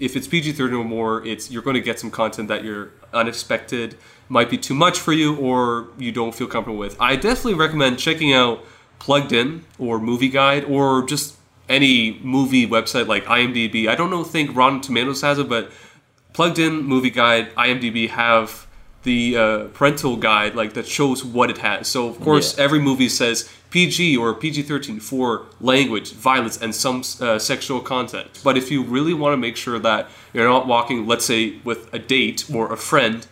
If 0.00 0.16
it's 0.16 0.26
PG 0.26 0.52
thirteen 0.52 0.78
or 0.78 0.84
more, 0.84 1.24
it's 1.26 1.50
you're 1.50 1.62
going 1.62 1.74
to 1.74 1.80
get 1.80 2.00
some 2.00 2.10
content 2.10 2.48
that 2.48 2.64
you're 2.64 2.92
unexpected, 3.12 3.96
might 4.28 4.48
be 4.48 4.56
too 4.56 4.74
much 4.74 4.98
for 4.98 5.12
you, 5.12 5.36
or 5.36 5.88
you 5.98 6.10
don't 6.10 6.34
feel 6.34 6.46
comfortable 6.46 6.78
with. 6.78 6.96
I 7.00 7.16
definitely 7.16 7.54
recommend 7.54 7.98
checking 7.98 8.32
out 8.32 8.64
Plugged 8.98 9.32
In 9.32 9.64
or 9.78 9.98
Movie 9.98 10.28
Guide 10.28 10.64
or 10.64 11.04
just 11.04 11.36
any 11.68 12.18
movie 12.22 12.66
website 12.66 13.06
like 13.06 13.24
IMDb. 13.26 13.88
I 13.88 13.94
don't 13.94 14.10
know, 14.10 14.24
think 14.24 14.56
Rotten 14.56 14.80
Tomatoes 14.80 15.20
has 15.22 15.38
it, 15.38 15.48
but 15.48 15.70
Plugged 16.32 16.58
In, 16.58 16.82
Movie 16.82 17.10
Guide, 17.10 17.54
IMDb 17.54 18.08
have 18.08 18.66
the 19.02 19.36
uh, 19.36 19.58
parental 19.68 20.16
guide 20.16 20.54
like 20.54 20.74
that 20.74 20.86
shows 20.86 21.24
what 21.24 21.48
it 21.50 21.58
has. 21.58 21.88
So 21.88 22.06
of 22.08 22.20
course 22.20 22.56
Yeah. 22.56 22.64
every 22.64 22.80
movie 22.80 23.08
says 23.08 23.48
PG 23.70 24.16
or 24.16 24.34
PG 24.34 24.62
thirteen 24.62 25.00
for 25.00 25.46
language, 25.60 26.12
violence, 26.12 26.56
and 26.60 26.74
some 26.74 27.02
uh, 27.20 27.38
sexual 27.38 27.80
content. 27.80 28.40
But 28.44 28.56
if 28.58 28.70
you 28.70 28.82
really 28.82 29.14
want 29.14 29.32
to 29.32 29.36
make 29.36 29.56
sure 29.56 29.78
that 29.78 30.08
you're 30.34 30.48
not 30.48 30.66
walking, 30.66 31.06
let's 31.06 31.24
say, 31.24 31.58
with 31.64 31.92
a 31.94 31.98
date 31.98 32.44
or 32.52 32.72
a 32.72 32.76
friend. 32.76 33.26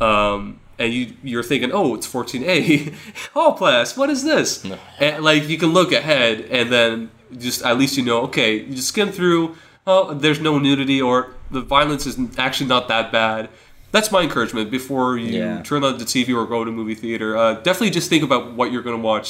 Um, 0.00 0.60
and 0.78 0.92
you, 0.92 1.14
you're 1.22 1.42
thinking, 1.42 1.70
oh, 1.72 1.94
it's 1.94 2.06
14A. 2.06 2.94
Hall 3.32 3.54
Pass, 3.54 3.96
what 3.96 4.10
is 4.10 4.24
this? 4.24 4.62
And, 5.00 5.24
like, 5.24 5.48
you 5.48 5.56
can 5.56 5.70
look 5.70 5.90
ahead 5.92 6.40
and 6.50 6.70
then 6.70 7.10
just 7.38 7.62
at 7.64 7.78
least 7.78 7.96
you 7.96 8.04
know, 8.04 8.20
okay, 8.24 8.56
you 8.56 8.74
just 8.74 8.88
skim 8.88 9.10
through, 9.10 9.56
oh, 9.86 10.12
there's 10.12 10.38
no 10.40 10.58
nudity 10.58 11.00
or 11.00 11.32
the 11.50 11.62
violence 11.62 12.04
is 12.06 12.18
actually 12.36 12.66
not 12.66 12.88
that 12.88 13.10
bad. 13.10 13.48
That's 13.96 14.12
my 14.12 14.22
encouragement 14.28 14.70
before 14.70 15.16
you 15.16 15.38
Yeah. 15.40 15.62
turn 15.62 15.82
on 15.82 15.96
the 15.96 16.04
TV 16.04 16.34
or 16.34 16.44
go 16.46 16.64
to 16.64 16.70
movie 16.70 16.94
theater. 16.94 17.28
Uh, 17.34 17.54
definitely 17.54 17.90
just 18.00 18.10
think 18.10 18.22
about 18.22 18.52
what 18.52 18.70
you're 18.70 18.82
going 18.82 18.98
to 19.00 19.02
watch. 19.02 19.28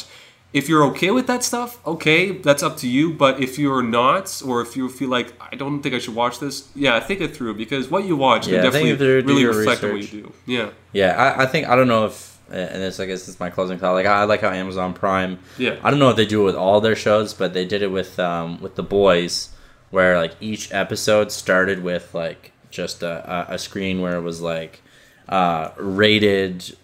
If 0.52 0.68
you're 0.68 0.84
okay 0.90 1.10
with 1.12 1.26
that 1.28 1.44
stuff, 1.44 1.78
okay, 1.86 2.32
that's 2.46 2.62
up 2.64 2.76
to 2.78 2.88
you. 2.88 3.12
But 3.12 3.40
if 3.46 3.58
you're 3.60 3.82
not, 4.00 4.24
or 4.44 4.60
if 4.62 4.76
you 4.76 4.88
feel 4.88 5.08
like 5.08 5.28
I 5.52 5.54
don't 5.54 5.82
think 5.82 5.94
I 5.94 6.00
should 6.00 6.16
watch 6.16 6.40
this, 6.40 6.68
yeah, 6.74 6.98
think 6.98 7.20
it 7.20 7.30
through 7.36 7.54
because 7.54 7.90
what 7.92 8.02
you 8.06 8.16
watch 8.16 8.48
Yeah, 8.48 8.62
can 8.62 8.72
definitely 8.72 9.22
really 9.22 9.44
reflect 9.44 9.84
on 9.84 9.92
what 9.92 10.00
you 10.02 10.22
do. 10.22 10.32
Yeah, 10.46 10.70
Yeah, 10.92 11.10
I, 11.24 11.42
I 11.44 11.46
think 11.46 11.68
I 11.68 11.76
don't 11.76 11.88
know 11.88 12.06
if 12.06 12.16
and 12.50 12.80
this 12.82 12.98
I 12.98 13.06
guess 13.06 13.28
is 13.28 13.38
my 13.38 13.50
closing 13.50 13.78
thought. 13.78 13.92
Like 13.92 14.06
I 14.06 14.24
like 14.24 14.40
how 14.40 14.50
Amazon 14.50 14.94
Prime. 14.94 15.38
Yeah. 15.58 15.76
I 15.84 15.90
don't 15.90 16.00
know 16.00 16.10
if 16.10 16.16
they 16.16 16.26
do 16.26 16.40
it 16.42 16.44
with 16.44 16.56
all 16.56 16.80
their 16.80 16.96
shows, 16.96 17.34
but 17.34 17.54
they 17.54 17.64
did 17.64 17.82
it 17.82 17.92
with 17.98 18.18
um 18.18 18.60
with 18.60 18.74
the 18.74 18.82
boys, 19.00 19.50
where 19.90 20.16
like 20.16 20.34
each 20.40 20.72
episode 20.72 21.30
started 21.30 21.82
with 21.84 22.14
like 22.14 22.52
just 22.76 23.02
a, 23.02 23.46
a, 23.48 23.58
screen 23.58 24.00
where 24.00 24.16
it 24.16 24.20
was 24.20 24.40
like 24.40 24.82
uh 25.28 25.70
rated 25.78 26.76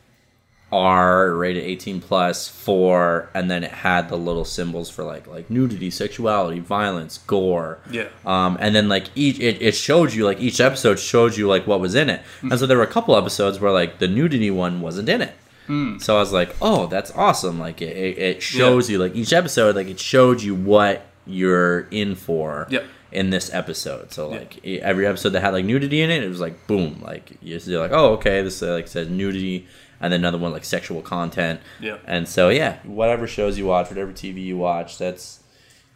R, 0.72 1.34
rated 1.34 1.64
18 1.64 2.00
plus, 2.00 2.48
four, 2.48 3.28
and 3.34 3.50
then 3.50 3.62
it 3.62 3.70
had 3.70 4.08
the 4.08 4.16
little 4.16 4.46
symbols 4.46 4.88
for 4.88 5.04
like 5.04 5.26
like 5.26 5.50
nudity, 5.50 5.90
sexuality, 5.90 6.60
violence, 6.60 7.18
gore. 7.18 7.78
yeah. 7.90 8.08
Um, 8.24 8.56
and 8.58 8.74
then 8.74 8.88
like 8.88 9.10
each 9.14 9.38
it, 9.38 9.60
it 9.60 9.74
showed 9.74 10.14
you 10.14 10.24
like 10.24 10.40
each 10.40 10.60
episode 10.60 10.98
showed 10.98 11.36
you 11.36 11.46
like 11.46 11.66
what 11.66 11.78
was 11.78 11.94
in 11.94 12.08
it, 12.08 12.22
and 12.40 12.58
so 12.58 12.66
there 12.66 12.78
were 12.78 12.84
a 12.84 12.88
couple 12.88 13.14
episodes 13.16 13.60
where 13.60 13.70
like 13.70 13.98
the 13.98 14.08
nudity 14.08 14.50
one 14.50 14.80
wasn't 14.80 15.10
in 15.10 15.20
it. 15.20 15.34
So 16.00 16.16
I 16.16 16.20
was 16.20 16.32
like, 16.32 16.56
oh, 16.60 16.86
that's 16.86 17.10
awesome! 17.12 17.60
Like 17.60 17.82
it, 17.82 17.96
it, 17.96 18.18
it 18.18 18.42
shows 18.42 18.88
you 18.90 18.98
like 18.98 19.14
each 19.14 19.32
episode 19.32 19.76
like 19.76 19.88
it 19.88 20.00
showed 20.00 20.40
you 20.40 20.54
what 20.54 21.06
you're 21.26 21.80
in 21.90 22.14
for 22.14 22.66
Yep. 22.70 22.84
In 23.12 23.30
this 23.30 23.52
episode. 23.52 24.12
So 24.12 24.28
like 24.28 24.64
e- 24.64 24.80
every 24.80 25.06
episode 25.06 25.30
that 25.30 25.40
had 25.42 25.52
like 25.52 25.64
nudity 25.64 26.02
in 26.02 26.10
it, 26.10 26.22
it 26.22 26.28
was 26.28 26.40
like 26.40 26.66
boom, 26.66 27.00
like 27.04 27.32
you're 27.42 27.80
like, 27.80 27.92
oh, 27.92 28.14
okay, 28.14 28.42
this 28.42 28.62
uh, 28.62 28.72
like 28.72 28.88
says 28.88 29.08
nudity, 29.08 29.66
and 30.00 30.12
then 30.12 30.20
another 30.20 30.38
one 30.38 30.52
like 30.52 30.64
sexual 30.64 31.02
content. 31.02 31.60
Yeah. 31.80 31.98
And 32.06 32.26
so 32.28 32.48
yeah, 32.48 32.78
whatever 32.84 33.26
shows 33.26 33.58
you 33.58 33.66
watch, 33.66 33.88
whatever 33.90 34.12
TV 34.12 34.42
you 34.44 34.56
watch, 34.56 34.98
that's 34.98 35.40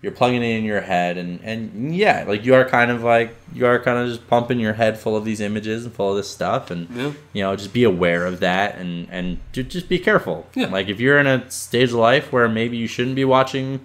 you're 0.03 0.13
plugging 0.13 0.43
it 0.43 0.59
in 0.59 0.63
your 0.63 0.83
head 0.83 1.17
and 1.17 1.41
and 1.43 1.97
yeah 1.97 2.25
like 2.29 2.45
you 2.45 2.55
are 2.55 2.67
kind 2.69 2.91
of 2.91 3.03
like 3.03 3.35
you 3.55 3.65
are 3.67 3.79
kind 3.83 3.99
of 3.99 4.07
just 4.07 4.29
pumping 4.29 4.61
your 4.61 4.75
head 4.75 4.97
full 4.99 5.17
of 5.17 5.25
these 5.25 5.41
images 5.41 5.87
and 5.87 5.95
full 5.95 6.11
of 6.11 6.17
this 6.19 6.31
stuff 6.31 6.71
and 6.71 6.89
Yeah. 6.95 7.13
you 7.33 7.43
know 7.43 7.57
just 7.57 7.73
be 7.73 7.83
aware 7.83 8.27
of 8.27 8.39
that 8.41 8.77
and 8.77 9.09
and 9.11 9.39
just 9.53 9.89
be 9.89 9.99
careful 9.99 10.47
Yeah. 10.55 10.67
like 10.67 10.89
if 10.91 11.01
you're 11.01 11.19
in 11.19 11.27
a 11.27 11.51
stage 11.51 11.89
of 11.89 11.95
life 11.97 12.31
where 12.31 12.47
maybe 12.47 12.77
you 12.77 12.87
shouldn't 12.87 13.17
be 13.17 13.25
watching 13.25 13.85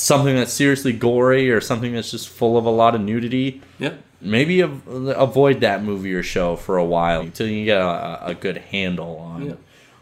something 0.00 0.34
that's 0.34 0.52
seriously 0.52 0.92
gory 0.92 1.50
or 1.50 1.60
something 1.60 1.92
that's 1.92 2.10
just 2.10 2.28
full 2.28 2.56
of 2.56 2.64
a 2.64 2.70
lot 2.70 2.94
of 2.94 3.00
nudity 3.00 3.60
Yeah. 3.78 3.94
maybe 4.20 4.62
av- 4.62 4.86
avoid 4.86 5.60
that 5.60 5.82
movie 5.82 6.12
or 6.14 6.22
show 6.22 6.56
for 6.56 6.76
a 6.76 6.84
while 6.84 7.20
until 7.20 7.46
you 7.48 7.64
get 7.64 7.80
a, 7.80 8.26
a 8.28 8.34
good 8.34 8.56
handle 8.58 9.16
on 9.18 9.46
Yeah. 9.46 9.54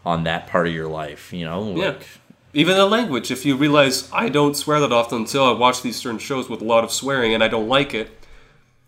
on 0.05 0.23
that 0.23 0.47
part 0.47 0.67
of 0.67 0.73
your 0.73 0.87
life 0.87 1.33
you 1.33 1.45
know 1.45 1.75
Yeah. 1.75 1.93
Even 2.51 2.77
the 2.77 2.87
language, 2.87 3.29
if 3.29 3.45
you 3.45 3.55
realize 3.55 4.09
I 4.11 4.27
don't 4.27 4.55
swear 4.57 4.79
that 4.79 4.91
often 4.91 5.19
until 5.19 5.43
I 5.43 5.51
watch 5.51 5.83
these 5.83 5.97
certain 5.97 6.17
shows 6.17 6.49
with 6.49 6.61
a 6.63 6.65
lot 6.65 6.83
of 6.83 6.91
swearing 6.91 7.31
and 7.35 7.43
I 7.43 7.47
don't 7.47 7.67
like 7.69 7.93
it, 7.93 8.09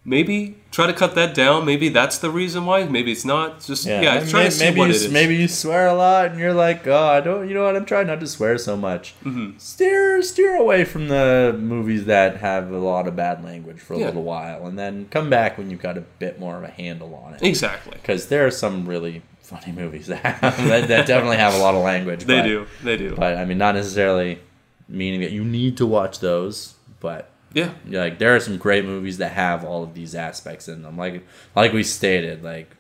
maybe 0.04 0.58
try 0.72 0.88
to 0.88 0.94
cut 0.94 1.16
that 1.16 1.34
down. 1.36 1.66
Maybe 1.66 1.90
that's 1.90 2.18
the 2.18 2.30
reason 2.30 2.66
why. 2.66 2.84
Maybe 2.86 3.12
it's 3.12 3.26
not. 3.26 3.62
Just 3.62 3.86
yeah, 3.86 4.16
and 4.16 4.30
try 4.30 4.40
may- 4.44 4.46
to 4.46 4.52
see 4.52 4.66
maybe 4.66 4.80
what 4.80 4.86
you, 4.86 4.92
it 4.92 4.96
is. 4.96 5.12
Maybe 5.12 5.36
you 5.36 5.48
swear 5.48 5.88
a 5.88 5.94
lot, 5.94 6.32
and 6.32 6.40
you're 6.40 6.54
like, 6.54 6.88
oh, 6.88 7.06
I 7.08 7.22
don't. 7.22 7.48
You 7.48 7.54
know 7.54 7.64
what? 7.66 7.76
I'm 7.76 7.86
trying 7.86 8.08
not 8.08 8.20
to 8.22 8.28
swear 8.28 8.58
so 8.58 8.76
much. 8.78 9.14
Mm-hmm. 9.24 9.58
Steer 9.58 10.22
steer 10.22 10.56
away 10.56 10.86
from 10.86 11.08
the 11.08 11.56
movies 11.60 12.06
that 12.06 12.38
have 12.38 12.72
a 12.72 12.78
lot 12.80 13.08
of 13.08 13.16
bad 13.16 13.44
language 13.44 13.80
for 13.80 13.94
a 13.94 14.00
Yeah. 14.00 14.06
little 14.08 14.24
while, 14.24 14.66
and 14.66 14.78
then 14.78 15.08
come 15.10 15.30
back 15.30 15.58
when 15.58 15.70
you've 15.70 15.82
got 15.82 15.98
a 15.98 16.02
bit 16.02 16.40
more 16.40 16.58
of 16.58 16.64
a 16.64 16.70
handle 16.70 17.14
on 17.16 17.34
it. 17.36 17.42
Exactly. 17.44 17.94
Because 17.94 18.28
there 18.28 18.46
are 18.48 18.52
some 18.52 18.88
really 18.88 19.22
funny 19.42 19.72
movies 19.74 20.08
that 20.14 20.20
have, 20.24 20.58
that, 20.68 20.88
that 20.88 21.08
definitely 21.08 21.38
have 21.38 21.54
a 21.54 21.58
lot 21.58 21.76
of 21.76 21.84
language. 21.84 22.24
They 22.26 22.40
but- 22.40 22.44
do. 22.48 22.68
They 22.84 22.98
do. 22.98 23.16
but 23.16 23.36
I 23.38 23.46
mean, 23.46 23.58
not 23.58 23.76
necessarily 23.76 24.40
meaning 24.88 25.22
that 25.22 25.32
you 25.32 25.44
need 25.44 25.78
to 25.78 25.86
watch 25.86 26.20
those, 26.20 26.76
but 27.00 27.30
yeah. 27.54 27.72
like 27.88 28.20
there 28.20 28.36
are 28.36 28.40
some 28.40 28.58
great 28.58 28.86
movies 28.86 29.18
that 29.18 29.32
have 29.34 29.64
all 29.64 29.84
of 29.84 29.94
these 29.94 30.16
aspects 30.16 30.68
in 30.68 30.82
them. 30.84 30.98
Like 30.98 31.26
like 31.56 31.74
we 31.74 31.84
stated, 31.84 32.44
like 32.44 32.76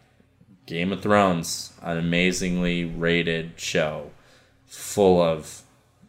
Game 0.65 0.91
of 0.91 1.01
Thrones, 1.01 1.73
an 1.81 1.97
amazingly 1.97 2.85
rated 2.85 3.53
show, 3.57 4.11
full 4.67 5.21
of 5.21 5.61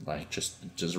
like 0.06 0.30
just 0.30 0.56
just 0.76 0.96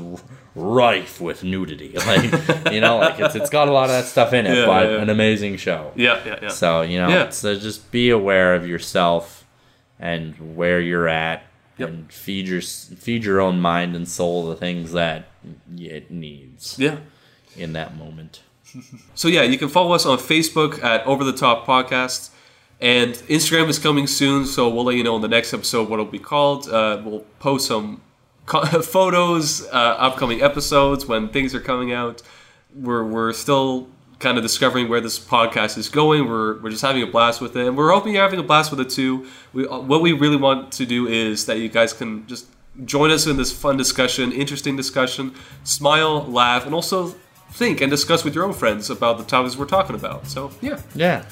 rife 0.55 1.19
with 1.19 1.43
nudity. 1.43 1.95
Like 2.05 2.71
you 2.71 2.81
know, 2.81 2.97
like 2.97 3.19
it's 3.19 3.35
it's 3.35 3.49
got 3.49 3.67
a 3.67 3.71
lot 3.71 3.83
of 3.85 3.89
that 3.91 4.05
stuff 4.05 4.33
in 4.33 4.45
it, 4.45 4.57
Yeah, 4.57 4.65
but 4.65 4.89
yeah. 4.89 5.01
an 5.01 5.09
amazing 5.09 5.57
show. 5.57 5.91
Yeah. 5.95 6.19
Yeah. 6.25 6.39
Yeah. 6.43 6.47
So 6.49 6.81
you 6.81 6.99
know, 6.99 7.29
so 7.29 7.55
just 7.57 7.91
be 7.91 8.09
aware 8.09 8.55
of 8.55 8.67
yourself 8.67 9.45
and 9.99 10.55
where 10.57 10.81
you're 10.81 11.07
at, 11.07 11.43
Yep. 11.77 11.89
and 11.89 12.11
feed 12.13 12.47
your 12.47 12.61
feed 12.61 13.23
your 13.23 13.41
own 13.41 13.59
mind 13.59 13.95
and 13.95 14.07
soul 14.07 14.47
the 14.47 14.55
things 14.55 14.91
that 14.91 15.25
it 15.77 16.11
needs 16.11 16.77
yeah. 16.77 16.97
In 17.57 17.73
that 17.73 17.95
moment. 17.97 18.41
So 19.13 19.27
yeah, 19.27 19.43
you 19.43 19.59
can 19.59 19.69
follow 19.69 19.93
us 19.93 20.03
on 20.05 20.17
Facebook 20.17 20.83
at 20.83 21.05
Over 21.05 21.23
the 21.23 21.33
Top 21.33 21.67
Podcast, 21.67 22.31
and 22.81 23.13
Instagram 23.13 23.69
is 23.69 23.77
coming 23.77 24.07
soon. 24.07 24.47
So 24.47 24.67
we'll 24.67 24.85
let 24.85 24.95
you 24.95 25.03
know 25.03 25.15
in 25.15 25.21
the 25.21 25.27
next 25.27 25.53
episode 25.53 25.87
what 25.89 25.99
it'll 25.99 26.11
be 26.11 26.17
called. 26.17 26.67
Uh, 26.67 26.99
we'll 27.05 27.19
post 27.39 27.67
some 27.67 28.01
co- 28.47 28.65
photos, 28.81 29.67
uh, 29.67 29.95
upcoming 29.99 30.41
episodes 30.41 31.05
when 31.05 31.29
things 31.29 31.53
are 31.53 31.59
coming 31.59 31.93
out. 31.93 32.23
We're 32.73 33.03
we're 33.03 33.33
still 33.33 33.87
kind 34.19 34.37
of 34.37 34.43
discovering 34.43 34.89
where 34.89 35.01
this 35.01 35.19
podcast 35.19 35.77
is 35.77 35.89
going. 35.89 36.27
We're 36.27 36.59
we're 36.59 36.71
just 36.71 36.81
having 36.81 37.03
a 37.03 37.07
blast 37.07 37.41
with 37.41 37.55
it, 37.55 37.67
and 37.67 37.77
we're 37.77 37.91
hoping 37.91 38.13
you're 38.13 38.23
having 38.23 38.39
a 38.39 38.43
blast 38.43 38.71
with 38.71 38.79
it 38.79 38.89
too. 38.89 39.27
We 39.53 39.65
what 39.65 40.01
we 40.01 40.13
really 40.13 40.37
want 40.37 40.71
to 40.73 40.85
do 40.85 41.07
is 41.07 41.45
that 41.45 41.59
you 41.59 41.69
guys 41.69 41.93
can 41.93 42.25
just 42.25 42.47
join 42.85 43.11
us 43.11 43.27
in 43.27 43.37
this 43.37 43.51
fun 43.51 43.77
discussion, 43.77 44.31
interesting 44.31 44.75
discussion, 44.75 45.35
smile, 45.63 46.25
laugh, 46.25 46.65
and 46.65 46.73
also 46.73 47.13
think 47.53 47.81
and 47.81 47.89
discuss 47.89 48.23
with 48.23 48.35
your 48.35 48.45
own 48.45 48.53
friends 48.53 48.89
about 48.89 49.17
the 49.17 49.23
topics 49.23 49.55
we're 49.55 49.65
talking 49.65 49.95
about. 49.95 50.27
So 50.27 50.51
yeah, 50.61 50.81
Yeah. 50.95 51.23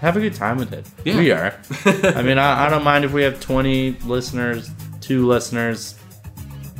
Have 0.00 0.16
a 0.16 0.20
good 0.20 0.34
time 0.34 0.58
with 0.58 0.72
it. 0.72 0.86
Yeah. 1.04 1.16
We 1.16 1.30
are. 1.30 1.54
I 1.86 2.20
mean, 2.20 2.36
I, 2.36 2.66
I 2.66 2.68
don't 2.68 2.84
mind 2.84 3.06
if 3.06 3.12
we 3.12 3.22
have 3.22 3.40
20 3.40 3.92
listeners, 4.04 4.70
two 5.00 5.26
listeners, 5.26 5.94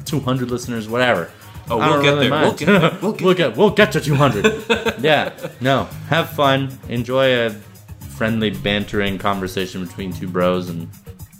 200 0.05 0.51
listeners, 0.51 0.89
whatever. 0.89 1.31
Oh, 1.71 1.79
we'll 1.79 2.03
get 2.03 2.09
really 2.15 2.29
there. 2.29 2.41
We'll 2.41 2.53
get 2.53 2.67
there. 2.67 2.99
We'll 3.01 3.13
get 3.17 3.23
we'll 3.25 3.35
get 3.35 3.57
we'll 3.57 3.71
get 3.71 3.93
to 3.93 4.01
200. 4.01 4.99
yeah. 5.01 5.33
No. 5.61 5.85
Have 6.09 6.31
fun. 6.31 6.77
Enjoy 6.89 7.47
a 7.47 7.51
friendly 8.17 8.51
bantering 8.51 9.17
conversation 9.17 9.85
between 9.87 10.13
two 10.13 10.29
bros 10.29 10.69
and 10.69 10.89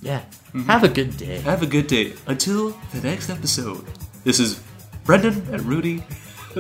yeah. 0.01 0.21
Mm-hmm. 0.21 0.63
Have 0.63 0.85
a 0.85 0.89
good 0.89 1.17
day. 1.17 1.39
have 1.41 1.63
a 1.63 1.67
good 1.67 1.87
day. 1.87 2.15
Until 2.27 2.71
the 2.93 3.01
next 3.03 3.29
episode. 3.29 3.85
This 4.23 4.41
is 4.41 4.63
Brendan 5.05 5.35
and 5.53 5.63
Rudy 5.63 6.03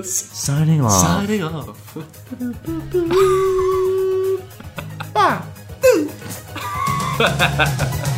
Signing 0.02 0.80
off. 0.80 0.92
signing 0.92 1.44
off. 1.44 1.94
Bye. 7.94 8.10